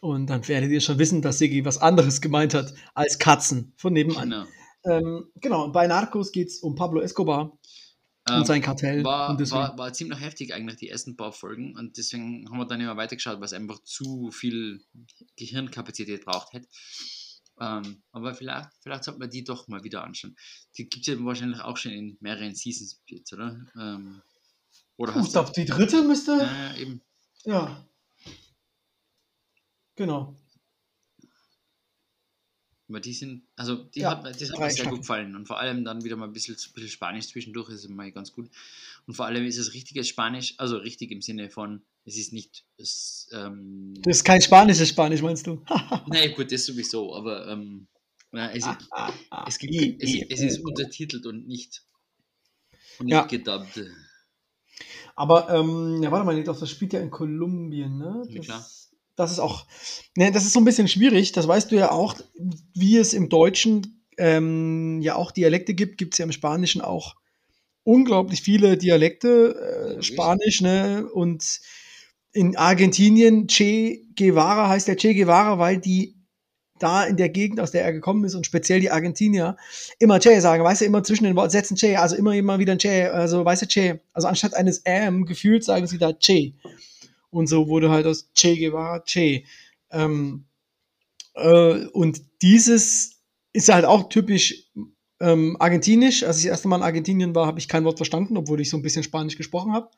[0.00, 3.92] und dann werdet ihr schon wissen, dass Siggi was anderes gemeint hat als Katzen von
[3.92, 4.30] nebenan.
[4.30, 4.44] genau.
[4.84, 7.58] Ähm, genau, bei Narcos geht es um Pablo Escobar
[8.28, 9.02] Ähm, und sein Kartell.
[9.02, 12.80] war, war, war ziemlich heftig eigentlich die ersten paar Folgen und deswegen haben wir dann
[12.80, 14.84] immer weitergeschaut, weil es einfach zu viel
[15.36, 16.68] Gehirnkapazität braucht hätte.
[17.58, 20.36] Ähm, aber vielleicht, vielleicht sollte man die doch mal wieder anschauen.
[20.76, 23.58] Die gibt es ja wahrscheinlich auch schon in mehreren Seasons jetzt, oder?
[23.78, 24.20] Ähm,
[24.96, 26.32] oder Puh, ich glaube, die dritte müsste.
[26.74, 27.00] äh, eben,
[27.44, 27.82] Ja.
[29.96, 30.36] Genau.
[32.88, 35.46] aber die sind, also die Ja, hat, mir- das hat mir sehr gut gefallen und
[35.46, 38.48] vor allem dann wieder mal ein bisschen, bisschen Spanisch zwischendurch ist immer ganz gut.
[39.06, 42.64] Und vor allem ist es richtiges Spanisch, also richtig im Sinne von, es ist nicht,
[42.78, 45.62] es, ähm, Das ist kein spanisches Spanisch, meinst du?
[46.06, 47.88] Nein, gut, das sowieso, aber ähm,
[48.30, 49.44] na, es, Ah, ah, ah.
[49.48, 51.82] es, gibt, I, es, I, es ist untertitelt und nicht,
[53.00, 53.22] nicht Ja.
[53.26, 53.80] gedubbt.
[55.14, 58.22] Aber, ähm, ja, warte mal, doch, das spielt ja in Kolumbien, ne?
[58.28, 58.58] Ja, klar.
[58.58, 59.66] Das, das ist auch,
[60.16, 62.14] ne, das ist so ein bisschen schwierig, das weißt du ja auch,
[62.74, 67.16] wie es im Deutschen ähm, ja auch Dialekte gibt, gibt es ja im Spanischen auch
[67.82, 70.02] unglaublich viele Dialekte, äh.
[70.02, 71.08] Spanisch, ne?
[71.12, 71.60] Und
[72.36, 76.14] in Argentinien, Che Guevara heißt der Che Guevara, weil die
[76.78, 79.56] da in der Gegend, aus der er gekommen ist und speziell die Argentinier
[79.98, 82.72] immer Che sagen, weißt du, immer zwischen den Worten Sätzen Che, also immer immer wieder
[82.72, 86.52] ein Che, also weißt du Che, also anstatt eines M gefühlt sagen sie da Che.
[87.30, 89.44] Und so wurde halt aus Che Guevara Che.
[89.90, 90.44] Ähm,
[91.34, 93.22] äh, und dieses
[93.54, 94.70] ist halt auch typisch
[95.20, 96.22] ähm, argentinisch.
[96.24, 98.68] Als ich das erste Mal in Argentinien war, habe ich kein Wort verstanden, obwohl ich
[98.68, 99.88] so ein bisschen Spanisch gesprochen habe.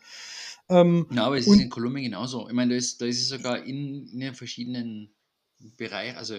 [0.69, 2.49] Ähm, Ja, aber es ist in Kolumbien genauso.
[2.49, 5.14] Ich meine, da ist, da ist es sogar in, in den verschiedenen
[5.77, 6.39] Bereichen, also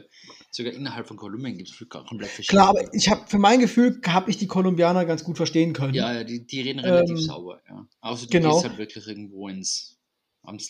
[0.52, 2.62] sogar innerhalb von Kolumbien gibt es komplett verschiedene.
[2.62, 5.94] klar, aber ich habe für mein Gefühl, habe ich die Kolumbianer ganz gut verstehen können.
[5.94, 7.86] Ja, ja, die, die reden relativ Ähm, sauber, ja.
[8.02, 8.54] Außer du genau.
[8.54, 9.98] gehst halt wirklich irgendwo ins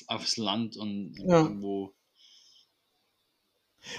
[0.08, 1.44] aufs Land und Ja.
[1.44, 1.94] irgendwo.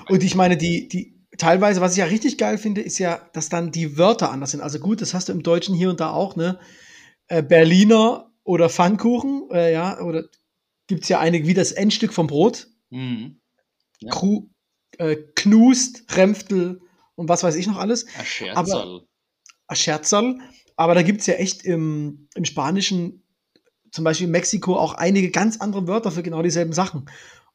[0.09, 3.49] Und ich meine, die, die, teilweise, was ich ja richtig geil finde, ist ja, dass
[3.49, 4.61] dann die Wörter anders sind.
[4.61, 6.59] Also gut, das hast du im Deutschen hier und da auch, ne?
[7.29, 10.25] Äh, Berliner oder Pfannkuchen, äh, ja, oder
[10.87, 13.41] gibt es ja einige, wie das Endstück vom Brot, Mhm.
[14.01, 14.11] Ja.
[14.11, 14.49] Kru,
[14.99, 16.81] äh, Knust, Rempftel
[17.15, 18.07] und was weiß ich noch alles.
[18.17, 19.07] Ein Scherzerl.
[19.73, 20.39] Scherzerl.
[20.77, 23.23] Aber da gibt es ja echt im, im Spanischen,
[23.93, 27.09] zum Beispiel in Mexiko, auch einige ganz andere Wörter für genau dieselben Sachen.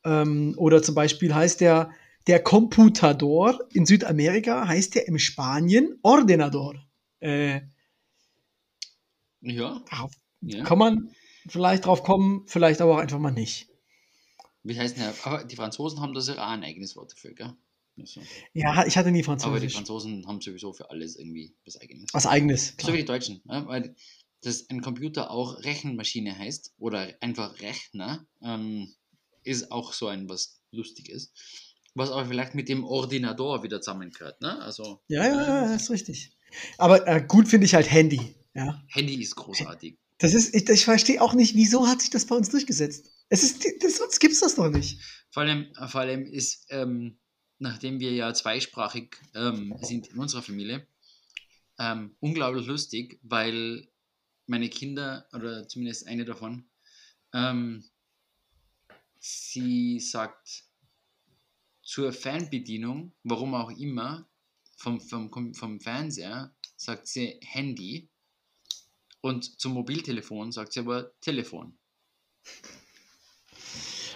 [0.03, 1.91] Ähm, oder zum Beispiel heißt der,
[2.27, 6.75] der Computador in Südamerika, heißt der im Spanien Ordenador.
[7.19, 7.61] Äh,
[9.41, 9.81] Ja,
[10.45, 10.63] ja.
[10.63, 11.11] kann man
[11.47, 13.67] vielleicht drauf kommen, vielleicht aber auch einfach mal nicht.
[14.63, 15.13] Wie heißt denn der?
[15.25, 17.53] Aber die Franzosen haben da ja auch ein eigenes Wort dafür, gell?
[17.97, 18.21] Also,
[18.53, 19.73] Ja, ich hatte nie aber die Französisch.
[19.73, 22.09] Franzosen haben sowieso für alles irgendwie was eigenes.
[22.13, 22.69] Was eigenes.
[22.69, 22.93] So Klar.
[22.93, 23.63] wie die Deutschen, ne?
[23.67, 23.95] weil
[24.41, 28.93] dass ein Computer auch Rechenmaschine heißt oder einfach Rechner, ähm,
[29.43, 31.31] ist auch so ein was Lustiges.
[31.95, 34.41] Was aber vielleicht mit dem Ordinator wieder zusammengehört.
[34.41, 34.61] Ne?
[34.61, 36.31] Also Ja, ja, ja, ist richtig.
[36.77, 38.35] Aber äh, gut finde ich halt Handy.
[38.53, 38.83] Ja.
[38.87, 39.97] Handy ist großartig.
[40.17, 43.11] Das ist, ich, ich verstehe auch nicht, wieso hat sich das bei uns durchgesetzt?
[43.29, 45.01] Es ist, das, sonst gibt's das doch nicht.
[45.31, 47.19] Vor allem, vor allem ist, ähm,
[47.59, 50.87] nachdem wir ja zweisprachig ähm, sind in unserer Familie,
[51.79, 53.87] ähm, unglaublich lustig, weil
[54.47, 56.69] meine Kinder, oder zumindest eine davon,
[57.33, 57.83] ähm,
[59.19, 60.63] sie sagt
[61.81, 64.29] zur Fernbedienung, warum auch immer,
[64.77, 68.09] vom, vom, vom Fernseher, sagt sie Handy
[69.25, 71.77] und zum Mobiltelefon sagt sie aber Telefon.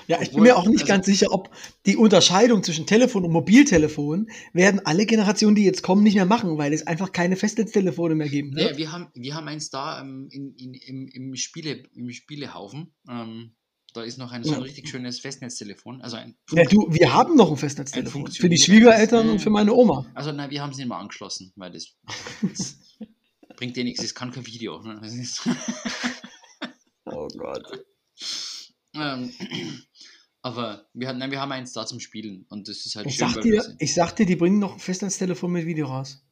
[0.08, 1.50] Ja, ich bin Obwohl, mir auch nicht also- ganz sicher, ob
[1.86, 6.58] die Unterscheidung zwischen Telefon und Mobiltelefon werden alle Generationen, die jetzt kommen, nicht mehr machen,
[6.58, 8.78] weil es einfach keine Festnetztelefone mehr geben Ja, wird.
[8.78, 12.94] wir haben, wir haben eins da ähm, in, in, im, im, Spiele, im Spielehaufen.
[13.08, 13.56] Ähm,
[13.94, 14.64] Da ist noch ein so ein Ja.
[14.64, 16.02] richtig schönes Festnetztelefon.
[16.02, 18.28] Also ein Ja, du, wir haben noch ein Festnetztelefon.
[18.32, 20.06] Für die Schwiegereltern äh, und für meine Oma.
[20.16, 21.96] Also nein, wir haben es nicht mal angeschlossen, weil das
[23.60, 24.82] bringt dir nichts, es kann kein Video.
[24.82, 25.02] Ne?
[27.12, 27.86] Oh Gott.
[28.94, 29.34] ähm,
[30.44, 33.16] aber wir, hatten, nein, wir haben eins da zum Spielen und das ist halt Ich
[33.16, 33.30] schön.
[33.30, 36.24] sag, dir, wir- ich sag dir, die bringen noch ein Festnetztelefon mit Video raus.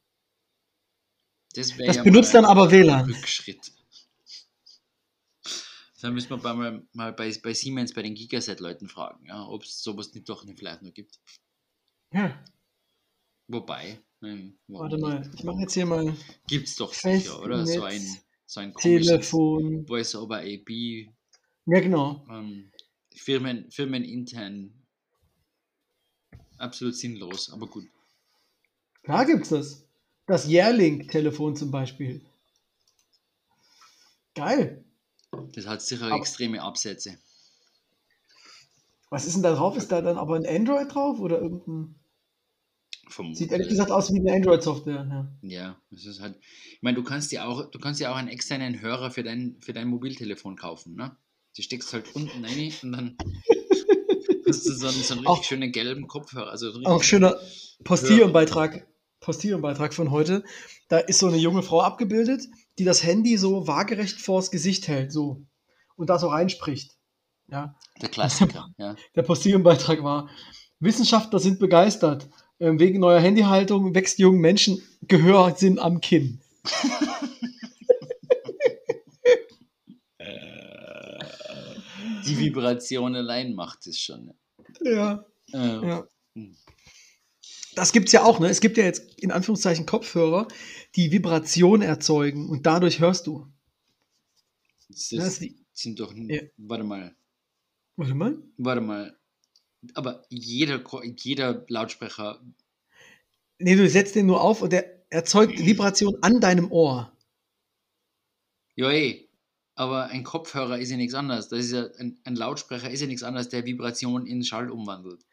[1.56, 3.06] das Das ja benutzt dann aber ein WLAN.
[3.12, 3.72] Rückschritt.
[6.02, 9.64] Dann müssen wir bei, mal, mal bei, bei Siemens, bei den Gigaset-Leuten fragen, ja, ob
[9.64, 11.20] es sowas nicht doch nicht vielleicht noch gibt.
[12.14, 12.42] Ja,
[13.48, 15.30] Wobei, warum warte mal.
[15.36, 16.14] Ich mache jetzt hier mal
[16.48, 17.66] Gibt es doch sicher, oder?
[17.66, 18.02] So ein,
[18.46, 19.86] so ein Telefon.
[19.88, 20.70] Voice over AP,
[21.66, 22.26] Ja, genau.
[22.30, 22.72] ähm,
[23.16, 24.74] Firmen, firmenintern.
[26.58, 27.86] Absolut sinnlos, aber gut.
[29.04, 29.86] Klar gibt's das.
[30.26, 32.22] Das Yearling-Telefon zum Beispiel.
[34.36, 34.84] Geil.
[35.54, 37.18] Das hat sicher Aber- extreme Absätze.
[39.10, 39.78] Was ist denn da drauf?
[39.78, 41.96] Ist da dann aber ein Android drauf oder irgendein.
[43.10, 43.40] Vermutlich.
[43.40, 45.08] Sieht ehrlich gesagt aus wie eine Android-Software.
[45.42, 45.50] Ja.
[45.50, 46.38] Ja, das ist halt.
[46.42, 49.58] Ich meine, du kannst dir auch, du kannst dir auch einen externen Hörer für dein,
[49.62, 51.16] für dein Mobiltelefon kaufen, ne?
[51.56, 53.18] Du steckst halt unten rein und dann
[54.48, 56.50] hast du so einen, so einen richtig Auch- schönen gelben Kopfhörer.
[56.52, 57.38] Also Auch schöner
[57.84, 58.88] Postillon-Beitrag.
[59.20, 60.44] Postillon-Beitrag von heute.
[60.90, 62.44] Da ist so eine junge Frau abgebildet,
[62.78, 65.46] die das Handy so waagerecht vors Gesicht hält, so.
[65.96, 66.92] Und da so reinspricht.
[67.48, 67.76] Ja.
[68.02, 68.96] Der Klassiker, ja.
[69.16, 70.30] Der Postillon-Beitrag war:
[70.80, 72.30] Wissenschaftler sind begeistert.
[72.60, 76.42] Ähm, Wegen neuer Handyhaltung wächst jungen Menschen Gehörsinn am Kinn.
[82.26, 84.34] Die Vibration allein macht es schon.
[84.84, 85.26] Ja.
[85.54, 86.08] Äh, Ja.
[87.76, 88.50] Das gibt's ja auch, ne?
[88.50, 90.48] Es gibt ja jetzt in Anführungszeichen Kopfhörer,
[90.96, 93.48] die Vibration erzeugen und dadurch hörst du.
[94.90, 95.40] Das, Das
[95.74, 96.12] sind doch.
[96.16, 96.42] Ja.
[96.58, 97.16] Warte mal.
[97.96, 98.38] Warte mal.
[98.58, 99.17] Warte mal.
[99.94, 100.82] Aber jeder,
[101.18, 102.42] jeder Lautsprecher.
[103.60, 107.12] Nee, du setzt den nur auf und der erzeugt Vibration an deinem Ohr.
[108.76, 109.24] Ja, eh.
[109.76, 111.50] Aber ein Kopfhörer ist ja nichts anderes.
[111.50, 115.24] Das ist ja ein, ein Lautsprecher ist ja nichts anderes, der Vibration in Schall umwandelt.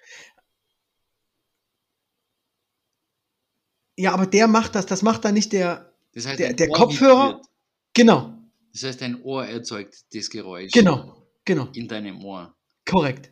[3.96, 5.92] Ja, aber der macht das, das macht dann nicht der.
[6.12, 7.46] Das heißt, Der- der Kopfhörer- vibriert.
[7.94, 8.34] Genau,
[8.72, 10.72] Das heißt, dein Ohr erzeugt das Geräusch.
[10.72, 12.54] genau, genau, In deinem Ohr.
[12.84, 13.30] korrekt.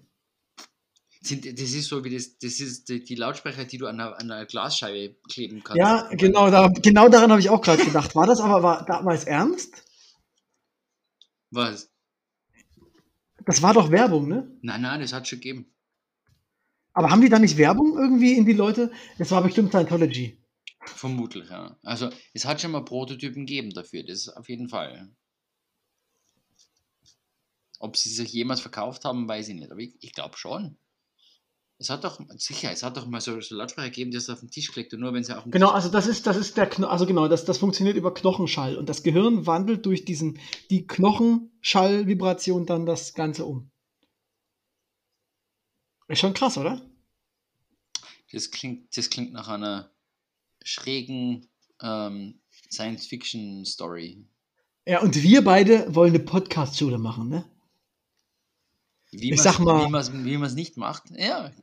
[1.24, 4.18] Sind, das ist so wie das, das ist die, die Lautsprecher, die du an einer,
[4.18, 5.78] an einer Glasscheibe kleben kannst.
[5.78, 8.16] Ja, genau, da, genau daran habe ich auch gerade gedacht.
[8.16, 9.84] War das aber war damals ernst?
[11.50, 11.92] Was?
[13.46, 14.50] Das war doch Werbung, ne?
[14.62, 15.72] Nein, nein, das hat schon gegeben.
[16.92, 18.92] Aber haben die da nicht Werbung irgendwie in die Leute?
[19.18, 20.42] Das war bestimmt Scientology.
[20.84, 21.78] Vermutlich, ja.
[21.82, 25.08] Also, es hat schon mal Prototypen gegeben dafür, das auf jeden Fall.
[27.78, 29.70] Ob sie sich jemals verkauft haben, weiß ich nicht.
[29.70, 30.76] Aber ich, ich glaube schon.
[31.82, 34.38] Es hat doch, sicher, es hat doch mal so, so Lautsprecher gegeben, die es auf
[34.38, 36.36] den Tisch gelegt und nur wenn sie auf dem Genau, Tisch also das ist, das
[36.36, 40.04] ist der Kno also genau, das, das funktioniert über Knochenschall und das Gehirn wandelt durch
[40.04, 40.38] diesen,
[40.70, 43.68] die Knochenschallvibration dann das Ganze um.
[46.06, 46.80] Ist schon krass, oder?
[48.30, 49.90] Das klingt, das klingt nach einer
[50.62, 51.48] schrägen
[51.80, 54.24] ähm, Science-Fiction-Story.
[54.86, 57.51] Ja, und wir beide wollen eine Podcast-Schule machen, ne?
[59.12, 59.86] Wie Ich sag mal-
[60.24, 61.04] Wie man es nicht macht.
[61.16, 61.50] Ja.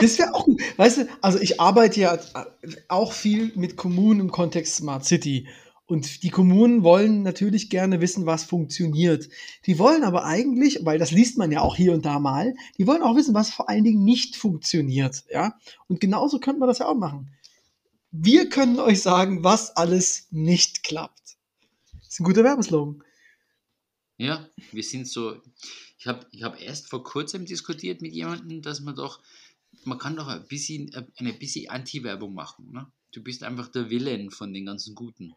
[0.00, 0.60] Das wäre auch, gut.
[0.76, 2.18] weißt du, also ich arbeite ja
[2.88, 5.46] auch viel mit Kommunen im Kontext Smart City.
[5.86, 9.28] Und die Kommunen wollen natürlich gerne wissen, was funktioniert.
[9.66, 12.86] Die wollen aber eigentlich, weil das liest man ja auch hier und da mal, die
[12.86, 15.24] wollen auch wissen, was vor allen Dingen nicht funktioniert.
[15.30, 15.54] Ja?
[15.86, 17.30] Und genauso könnte man das ja auch machen.
[18.10, 21.36] Wir können euch sagen, was alles nicht klappt.
[22.00, 23.02] Das ist ein guter Werbeslogan.
[24.22, 25.34] Ja, wir sind so.
[25.98, 29.20] Ich habe ich hab erst vor kurzem diskutiert mit jemandem, dass man doch,
[29.82, 32.70] man kann doch ein bisschen, eine bisschen Anti-Werbung machen.
[32.70, 32.86] Ne?
[33.10, 35.34] Du bist einfach der Villain von den ganzen Guten.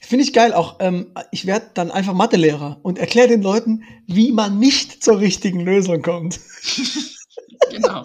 [0.00, 0.54] Finde ich geil.
[0.54, 5.20] Auch ähm, ich werde dann einfach Mathelehrer und erkläre den Leuten, wie man nicht zur
[5.20, 6.40] richtigen Lösung kommt.
[7.70, 8.04] Genau.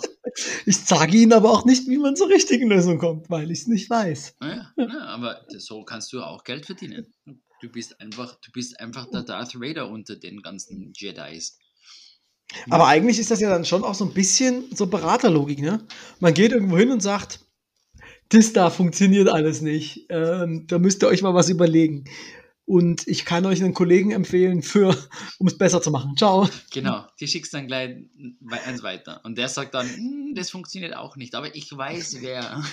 [0.66, 3.68] Ich sage ihnen aber auch nicht, wie man zur richtigen Lösung kommt, weil ich es
[3.68, 4.36] nicht weiß.
[4.42, 7.14] ja, ja, aber so kannst du auch Geld verdienen.
[7.62, 11.60] Du bist einfach, du bist einfach der Darth Vader unter den ganzen Jedis.
[12.70, 15.86] Aber eigentlich ist das ja dann schon auch so ein bisschen so Beraterlogik, ne?
[16.20, 17.40] Man geht irgendwo hin und sagt,
[18.30, 20.08] das da funktioniert alles nicht.
[20.10, 22.06] Ähm, da müsst ihr euch mal was überlegen.
[22.66, 24.98] Und ich kann euch einen Kollegen empfehlen, für,
[25.40, 26.16] um es besser zu machen.
[26.18, 26.48] Ciao.
[26.72, 27.98] Genau, die schickst dann gleich
[28.66, 29.22] eins weiter.
[29.24, 32.64] Und der sagt dann, "Hm, das funktioniert auch nicht, aber ich weiß wer.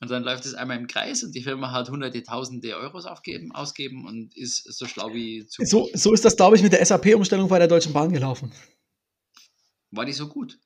[0.00, 3.52] Und dann läuft es einmal im Kreis und die Firma hat hunderte, tausende Euros aufgeben,
[3.52, 5.64] ausgeben und ist so schlau wie zu.
[5.64, 8.52] So, so ist das, glaube ich, mit der SAP-Umstellung bei der Deutschen Bahn gelaufen.
[9.90, 10.58] War die so gut?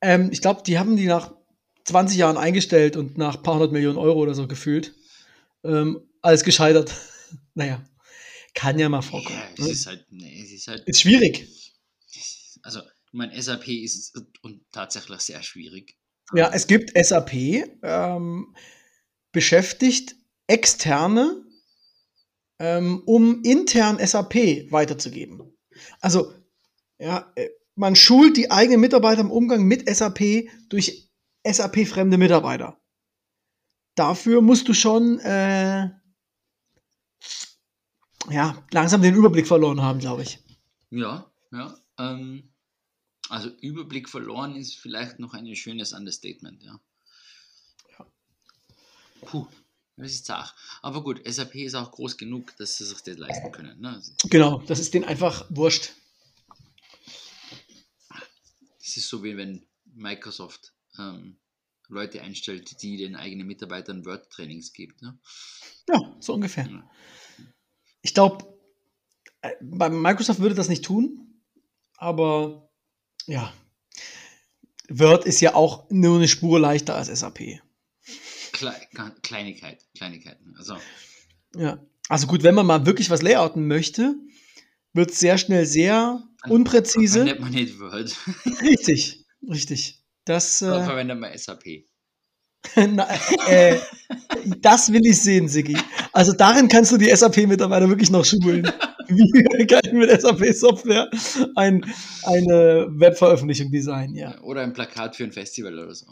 [0.00, 1.34] Ähm, ich glaube, die haben die nach
[1.84, 4.94] 20 Jahren eingestellt und nach ein paar hundert Millionen Euro oder so gefühlt.
[5.64, 6.94] Ähm, alles gescheitert.
[7.54, 7.84] naja,
[8.54, 9.38] kann ja mal vorkommen.
[9.56, 11.48] Ja, es ist halt, nee, es ist halt, Ist schwierig.
[12.62, 15.96] also, ich meine, SAP ist und tatsächlich sehr schwierig.
[16.32, 17.32] Ja, es gibt SAP,
[17.82, 18.54] ähm,
[19.32, 20.16] beschäftigt
[20.46, 21.44] externe,
[22.58, 25.56] ähm, um intern SAP weiterzugeben.
[26.00, 26.32] Also,
[26.98, 31.10] ja, äh, man schult die eigenen Mitarbeiter im Umgang mit SAP durch
[31.46, 32.80] SAP-fremde Mitarbeiter.
[33.94, 35.90] Dafür musst du schon, äh,
[38.30, 40.42] ja, langsam den Überblick verloren haben, glaube ich.
[40.90, 41.74] Ja, ja.
[41.98, 42.52] Ähm,
[43.28, 46.80] also Überblick verloren ist vielleicht noch ein schönes Understatement, ja.
[47.98, 48.06] Ja.
[49.22, 49.46] Puh,
[49.96, 50.54] das ist zart.
[50.82, 53.80] Aber gut, SAP ist auch groß genug, dass sie sich das leisten können.
[53.80, 53.94] Ne?
[53.94, 55.92] Also, Genau, das ist denen einfach wurscht.
[58.78, 61.38] Das ist so wie wenn Microsoft ähm,
[61.88, 65.02] Leute einstellt, die den eigenen Mitarbeitern Word-Trainings gibt.
[65.02, 65.18] Ne?
[65.88, 66.66] Ja, so ungefähr.
[66.66, 66.90] Ja.
[68.02, 68.56] Ich glaube,
[69.60, 71.42] bei Microsoft würde das nicht tun,
[71.96, 72.65] aber
[73.26, 73.52] ja,
[74.88, 77.60] Word ist ja auch nur eine Spur leichter als SAP.
[78.52, 78.74] Kle
[79.22, 80.54] Kleinigkeit, Kleinigkeiten.
[80.58, 80.76] Also,
[81.54, 84.14] Ja, also gut, wenn man mal wirklich was layouten möchte,
[84.92, 87.24] wird es sehr schnell sehr unpräzise.
[87.24, 88.16] nennt man nicht Word.
[88.62, 90.02] Richtig, richtig.
[90.24, 91.84] Das, Da äh, verwendet man SAP.
[92.76, 93.08] na,
[93.48, 93.78] äh,
[94.58, 95.76] das will ich sehen, Siggi.
[96.12, 98.70] Also darin kannst du die SAP-Mitarbeiter wirklich noch schulen.
[99.58, 101.10] Wie kann mit SAP-Software
[101.54, 101.84] ein,
[102.24, 104.40] eine Webveröffentlichung designen, ja.
[104.42, 106.06] Oder ein Plakat für ein Festival oder so.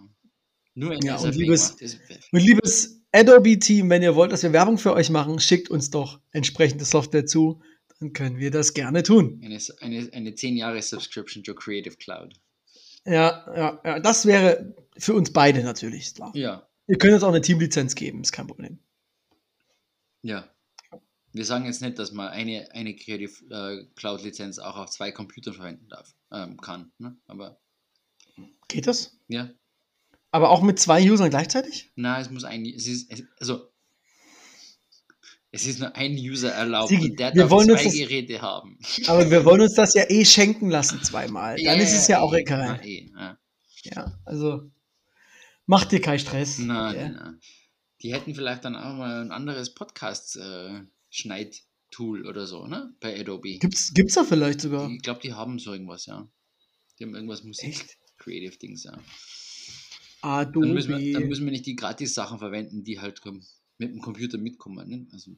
[0.75, 1.73] Nur in Ja, und SAP liebes-.
[1.73, 2.01] Das ist-
[2.33, 6.21] Und liebes Adobe-Team, wenn ihr wollt, dass wir Werbung für euch machen, schickt uns doch
[6.33, 7.61] entsprechende Software zu.
[8.01, 9.41] Dann können wir das gerne tun.
[9.45, 12.35] Eine, eine, eine 10 Jahre Subscription to Creative Cloud.
[13.07, 14.01] Ja, ja, ja.
[14.01, 16.33] Das wäre für uns beide natürlich, klar.
[16.35, 18.79] Ja, Ihr könnt uns auch eine Teamlizenz geben, ist kein Problem.
[20.23, 20.49] ja.
[21.35, 25.11] Wir sagen jetzt nicht, dass man eine, eine Creative äh, Cloud Lizenz auch auf zwei
[25.11, 26.93] Computern verwenden darf, ähm, kann.
[26.99, 27.17] Ne?
[27.27, 27.59] Aber
[28.69, 29.19] Geht das?
[29.29, 29.51] ja,
[30.31, 31.91] Aber auch mit zwei Usern gleichzeitig?
[31.97, 33.69] na, es muss ein, es ist, es, also
[35.51, 38.79] es ist nur ein User erlaubt Sigi, und der wir darf zwei das- Geräte haben.
[39.07, 41.57] Aber wir wollen uns das ja eh schenken lassen zweimal.
[41.63, 42.79] Dann ist es ja auch eh, egal.
[42.79, 43.39] na, eh, ja.
[43.83, 44.71] Ja, also
[45.67, 46.59] macht dir keinen Stress.
[46.59, 47.41] Nein, nein.
[48.03, 49.75] Die hätten vielleicht dann auch mal ein anderes
[51.15, 52.95] Podcast-Schneid-Tool oder so, ne?
[53.01, 53.59] Bei Adobe.
[53.59, 54.91] Gibt's, gibt's da vielleicht sogar?
[54.91, 56.29] Ich glaube, die haben so irgendwas, ja.
[56.99, 57.99] Die haben irgendwas Musik, Echt?
[58.19, 58.99] Creative Dings, ja.
[60.23, 60.67] Adobe.
[60.67, 63.21] Dann müssen, wir, dann müssen wir nicht die Gratis-Sachen verwenden, die halt
[63.79, 64.89] mit dem Computer mitkommen.
[64.89, 65.07] Ne?
[65.13, 65.33] Also.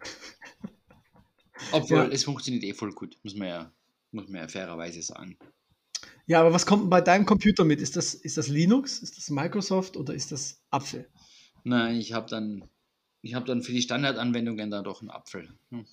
[1.72, 2.08] Obwohl, Ja.
[2.08, 3.72] es funktioniert eh voll gut, muss man ja,
[4.12, 5.36] muss man ja fairerweise sagen.
[6.26, 7.80] ja, aber was kommt denn bei deinem Computer mit?
[7.80, 9.00] Ist das, ist das Linux?
[9.00, 11.08] Ist das Microsoft oder ist das Apfel?
[11.64, 12.64] Nein, ich habe dann,
[13.22, 15.48] ich habe dann für die Standardanwendungen dann doch einen Apfel.
[15.70, 15.86] Hm.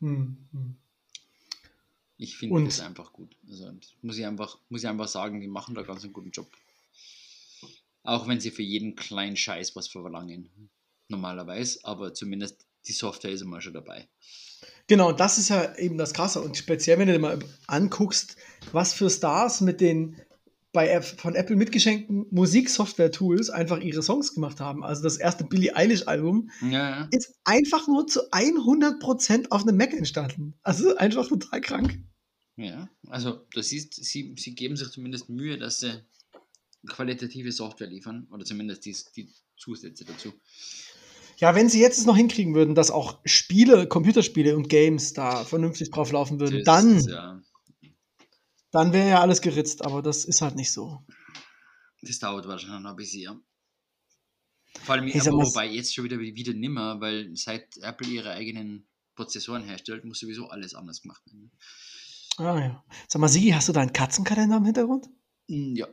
[0.00, 0.76] Hm, hm.
[2.16, 3.36] Ich finde das einfach gut.
[3.48, 6.50] Also muss ich einfach, muss ich einfach sagen, die machen da ganz einen guten Job.
[8.02, 10.70] Auch wenn sie für jeden kleinen Scheiß was verlangen.
[11.08, 14.08] Normalerweise, aber zumindest die Software ist immer schon dabei.
[14.88, 16.40] Genau, das ist ja eben das Krasse.
[16.40, 18.36] Und speziell, wenn du dir mal anguckst,
[18.72, 20.20] was für Stars mit den
[20.78, 24.84] bei von Apple mitgeschenkten Musiksoftware-Tools einfach ihre Songs gemacht haben.
[24.84, 30.54] Also das erste Billie Eilish-Album Ja, ist einfach nur zu 100% auf einem Mac entstanden.
[30.62, 31.98] Also einfach total krank.
[32.54, 36.00] Ja, also das ist, sie, sie geben sich zumindest Mühe, dass sie
[36.86, 40.32] qualitative Software liefern oder zumindest die, die Zusätze dazu.
[41.38, 45.44] Ja, wenn sie jetzt es noch hinkriegen würden, dass auch Spiele, Computerspiele und Games da
[45.44, 47.42] vernünftig drauf laufen würden, Das dann, ja,
[48.70, 49.84] dann wäre ja alles geritzt.
[49.84, 51.04] Aber das ist halt nicht so.
[52.02, 53.22] das dauert wahrscheinlich noch ein bisschen.
[53.22, 53.40] Ja.
[54.82, 59.64] Vor allem, aber wobei jetzt schon wieder, wieder nimmer, weil seit Apple ihre eigenen Prozessoren
[59.64, 61.50] herstellt, muss sowieso alles anders gemacht werden.
[62.36, 62.84] Ah ja.
[63.08, 65.08] Sag mal, Sigi, hast du da einen Katzenkalender im Hintergrund?
[65.48, 65.88] Mm, Ja,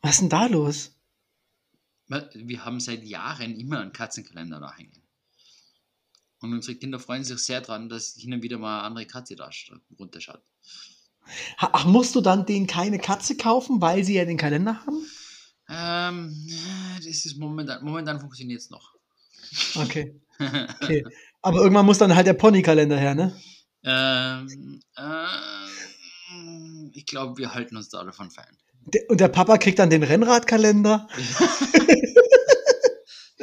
[0.00, 0.96] Was ist denn da los?
[2.06, 5.01] wir wir haben seit Jahren immer einen Katzenkalender da hängen.
[6.42, 9.36] Und unsere Kinder freuen sich sehr dran, dass hin und wieder mal eine andere Katze
[9.36, 9.48] da
[9.98, 10.42] runterschaut.
[11.58, 15.06] Ha- Ach, musst du dann denen keine Katze kaufen, weil sie ja den Kalender haben?
[15.68, 16.34] Ähm,
[16.96, 18.92] das ist momentan, momentan funktioniert es noch.
[19.76, 20.20] Okay.
[20.82, 21.04] okay.
[21.42, 23.34] Aber irgendwann muss dann halt der Ponykalender her, ne?
[23.84, 28.56] ähm, ähm, ich glaube, wir halten uns da davon fern.
[28.86, 31.08] Der- Und der Papa kriegt dann den Rennradkalender.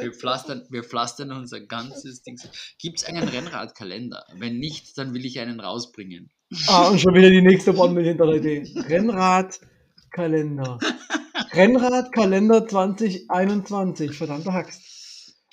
[0.00, 2.38] Wir pflastern, wir pflastern unser ganzes Ding.
[2.78, 4.24] Gibt es einen Rennradkalender?
[4.36, 6.30] Wenn nicht, dann will ich einen rausbringen.
[6.66, 8.64] Ah, und schon wieder die nächste Bonn mit hinter der Idee.
[8.88, 10.78] Rennradkalender.
[11.52, 14.12] Rennradkalender 2021.
[14.16, 14.82] Verdammte Haxt.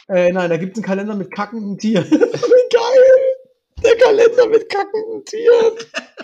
[0.07, 2.05] Äh, nein, da gibt es einen Kalender mit kackenden Tieren.
[2.11, 3.83] Wie geil!
[3.83, 5.77] Der Kalender mit kackenden Tieren.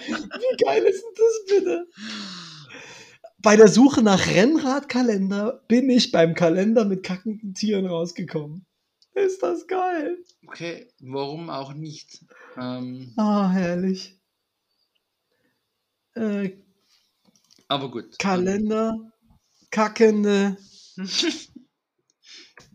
[0.08, 1.88] Wie geil ist denn das bitte?
[3.44, 8.66] Bei der Suche nach Rennradkalender bin ich beim Kalender mit kackenden Tieren rausgekommen.
[9.16, 10.18] Ist das geil?
[10.48, 12.24] Okay, warum auch nicht?
[12.58, 14.18] Ähm, Ah, herrlich.
[16.16, 16.52] Äh,
[17.68, 18.18] aber gut.
[18.18, 19.12] Kalender,
[19.72, 20.58] kackende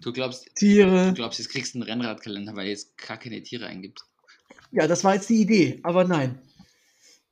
[0.00, 1.12] Du glaubst, du Tiere.
[1.14, 4.04] glaubst, jetzt kriegst du einen Rennradkalender, weil du jetzt kackende Tiere eingibst.
[4.70, 6.40] Ja, das war jetzt die Idee, aber nein.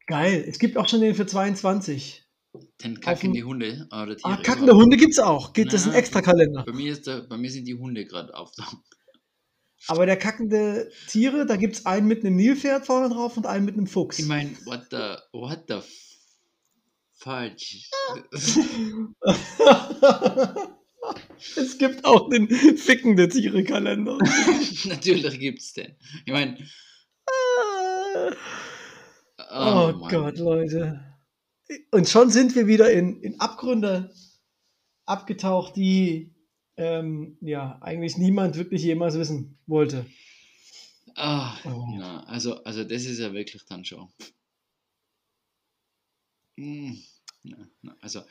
[0.07, 0.45] Geil.
[0.49, 2.26] Es gibt auch schon den für 22.
[2.83, 4.33] Denn kackende Hunde oder Tiere.
[4.33, 5.53] Ah, kackende Hunde gibt's auch.
[5.53, 6.65] Gibt es Na, einen extra Kalender.
[6.65, 8.53] Bei mir, ist der, bei mir sind die Hunde gerade auf.
[9.89, 13.77] Aber der kackende Tiere, da gibt's einen mit einem Nilpferd vorne drauf und einen mit
[13.77, 14.19] einem Fuchs.
[14.19, 15.81] Ich meine, what the, what the
[17.19, 17.91] falsch.
[21.57, 24.19] es gibt auch den fickende Tiere-Kalender.
[24.85, 25.97] Natürlich gibt's den.
[26.25, 26.59] Ich meine,
[29.51, 31.01] Oh, Gott, Leute.
[31.91, 34.13] Und schon sind wir wieder in, in Abgründe
[35.07, 36.35] abgetaucht, die
[36.77, 40.07] ähm, ja eigentlich niemand wirklich jemals wissen wollte.
[41.17, 41.87] Ah, Oh.
[41.99, 44.09] ja, also, also das ist ja wirklich dann schon.
[46.59, 47.03] Hm,
[47.45, 48.23] ja, na, also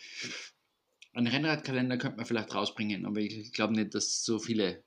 [1.14, 4.84] einen Rennradkalender könnte man vielleicht rausbringen, aber ich glaube nicht, dass so viele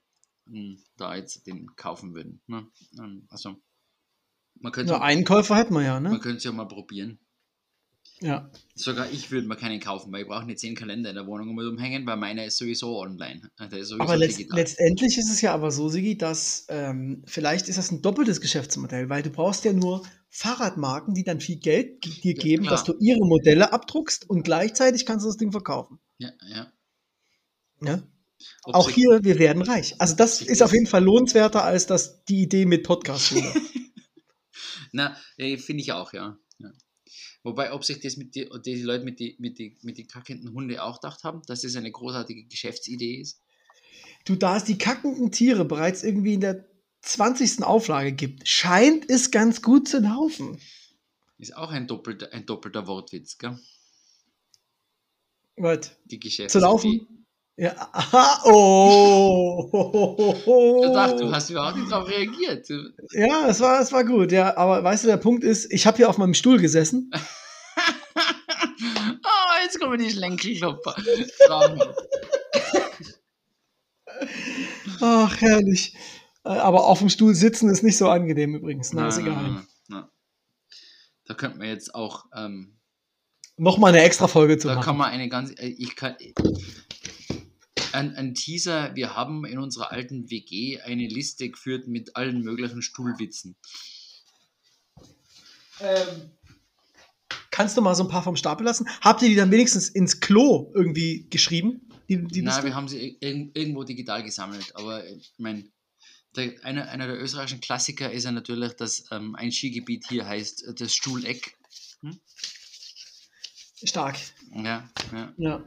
[0.47, 2.41] hm, da jetzt den kaufen würden.
[2.47, 2.67] Ne?
[2.97, 3.61] Ähm, Also
[4.61, 6.19] man könnte Ja, einen Käufer hätten wir ja, man ne?
[6.19, 7.19] könnte es ja mal probieren.
[8.21, 8.51] Ja.
[8.75, 11.49] Sogar ich würde mir keinen kaufen, weil ich brauche nicht zehn Kalender in der Wohnung
[11.49, 13.49] um umhängen, weil meiner ist sowieso online.
[13.59, 17.69] Der ist sowieso Aber letzt, letztendlich ist es ja aber so, Sigi, dass ähm, vielleicht
[17.69, 22.01] ist das ein doppeltes Geschäftsmodell, weil du brauchst ja nur Fahrradmarken, die dann viel Geld
[22.01, 22.75] ge- dir Ja, geben, klar.
[22.75, 25.99] dass du ihre Modelle abdruckst und gleichzeitig kannst du das Ding verkaufen.
[26.17, 26.71] ja, ja.
[27.79, 28.03] Ne?
[28.63, 29.95] Ob Auch hier, wir werden reich.
[29.99, 33.33] Also das ist auf jeden Fall lohnenswerter als das, die Idee mit Podcast.
[34.91, 36.37] Na, äh, finde ich auch, ja.
[36.57, 36.69] ja.
[37.43, 40.53] Wobei, ob sich das mit die, die Leute mit die, mit die, mit die kackenden
[40.53, 43.41] Hunde auch gedacht haben, dass das eine großartige Geschäftsidee ist.
[44.25, 46.65] du, da es die kackenden Tiere bereits irgendwie in der
[47.01, 47.63] 20.
[47.63, 50.59] Auflage gibt, scheint es ganz gut zu laufen.
[51.37, 53.57] Ist auch ein doppelter, ein doppelter Wortwitz, gell?
[55.55, 55.91] Was?
[56.05, 56.59] Die Geschäftsidee.
[56.59, 57.18] Zu laufen?
[57.59, 59.69] Ja, aha, oh.
[60.85, 62.69] Ich dachte, du hast überhaupt nicht darauf reagiert.
[63.11, 64.55] Ja, es war, es war gut, ja.
[64.55, 67.11] Aber weißt du, der Punkt ist, ich habe hier auf meinem Stuhl gesessen.
[67.83, 70.95] oh, jetzt kommen die Schlenkelklopper.
[75.01, 75.97] Ach, herrlich.
[76.43, 78.93] Aber auf dem Stuhl sitzen ist nicht so angenehm übrigens.
[78.93, 79.65] Na, ist Nein, nein, egal.
[79.89, 80.05] nein.
[81.25, 82.77] Da könnte man jetzt auch, ähm,
[83.57, 84.85] Nochmal eine extra Folge zu da machen.
[84.85, 86.15] kann man eine ganz, äh, ich kann,
[87.93, 92.81] ein, ein Teaser, wir haben in unserer alten WG eine Liste geführt mit allen möglichen
[92.81, 93.55] Stuhlwitzen.
[95.81, 96.31] Ähm,
[97.51, 98.87] kannst du mal so ein paar vom Stapel lassen?
[99.01, 101.89] Habt ihr die dann wenigstens ins Klo irgendwie geschrieben?
[102.09, 105.63] Die, die Nein, wir haben sie ir- irgendwo digital gesammelt, aber äh, ich meine,
[106.63, 110.73] einer, einer der österreichischen Klassiker ist ja natürlich, dass ähm, ein Skigebiet hier heißt äh,
[110.73, 111.55] das Stuhleck.
[113.83, 114.17] Stark.
[114.53, 115.33] Ja, ja.
[115.37, 115.63] Ja.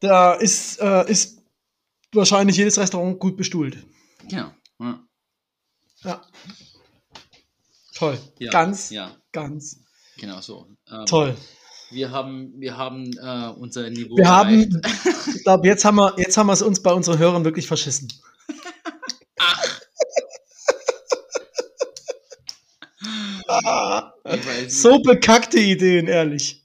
[0.00, 1.42] Da ist, äh, ist
[2.12, 3.78] wahrscheinlich jedes Restaurant gut bestuhlt.
[4.28, 4.52] Genau.
[4.78, 5.04] Ja.
[6.04, 6.22] Ja.
[7.94, 8.18] Toll.
[8.38, 9.80] Ja, Ganz, Ja, ganz
[10.16, 10.68] genau so.
[10.90, 11.36] Ähm, toll.
[11.90, 14.82] Wir haben, wir haben äh, unser Niveau Wir haben,
[15.34, 18.12] ich glaube, jetzt haben wir jetzt haben wir es uns bei unseren Hörern wirklich verschissen.
[23.48, 24.72] Ah, weiß nicht.
[24.72, 26.64] so bekackte Ideen, ehrlich.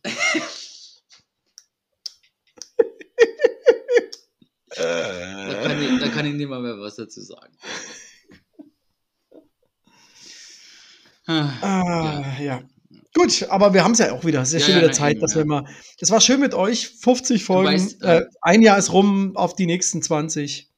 [4.76, 7.56] Da kann, ich, da kann ich nicht mal mehr was dazu sagen.
[11.26, 12.62] Ah, Ah, ja.
[13.14, 14.42] Gut, aber wir haben es ja auch wieder.
[14.42, 15.38] Es ist ja, Ja, schon ja, wieder Zeit, eben, dass ja.
[15.38, 15.66] wir mal.
[16.00, 16.90] Das war schön mit euch.
[16.90, 17.72] 50 Folgen.
[17.74, 20.70] weißt, äh, äh, ein Jahr ist rum auf die nächsten 20.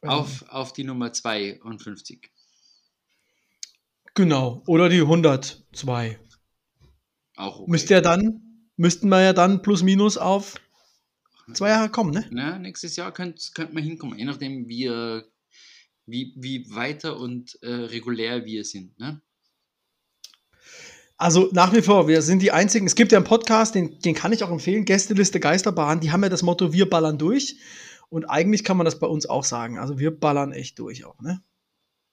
[0.00, 2.30] Ähm, Auf, auf die Nummer 52.
[4.14, 4.62] Genau.
[4.66, 6.18] Oder die 102.
[7.36, 7.70] Auch okay.
[7.70, 10.54] Müsste ja dann, müssten wir ja dann plus minus auf
[11.54, 12.28] zwei Jahre kommen, ne?
[12.32, 15.22] Ja, nächstes Jahr könnte könnt man hinkommen, je nachdem, wie, äh,
[16.06, 18.98] wie, wie weiter und äh, regulär wir sind.
[18.98, 19.20] Ne?
[21.16, 22.86] Also nach wie vor, wir sind die einzigen.
[22.86, 26.00] Es gibt ja einen Podcast, den, den kann ich auch empfehlen, Gästeliste Geisterbahn.
[26.00, 27.56] Die haben ja das Motto, wir ballern durch.
[28.08, 29.78] Und eigentlich kann man das bei uns auch sagen.
[29.78, 31.42] Also wir ballern echt durch auch, ne?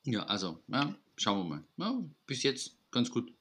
[0.04, 1.64] Ja, also, ja, schauen wir mal.
[1.78, 3.32] Ja, bis jetzt ganz gut.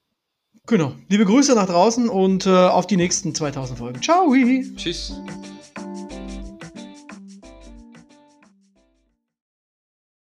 [0.67, 0.95] Genau.
[1.09, 4.03] Liebe Grüße nach draußen und äh, auf die nächsten 2000 Folgen.
[4.03, 4.33] Ciao.
[4.77, 5.15] Tschüss.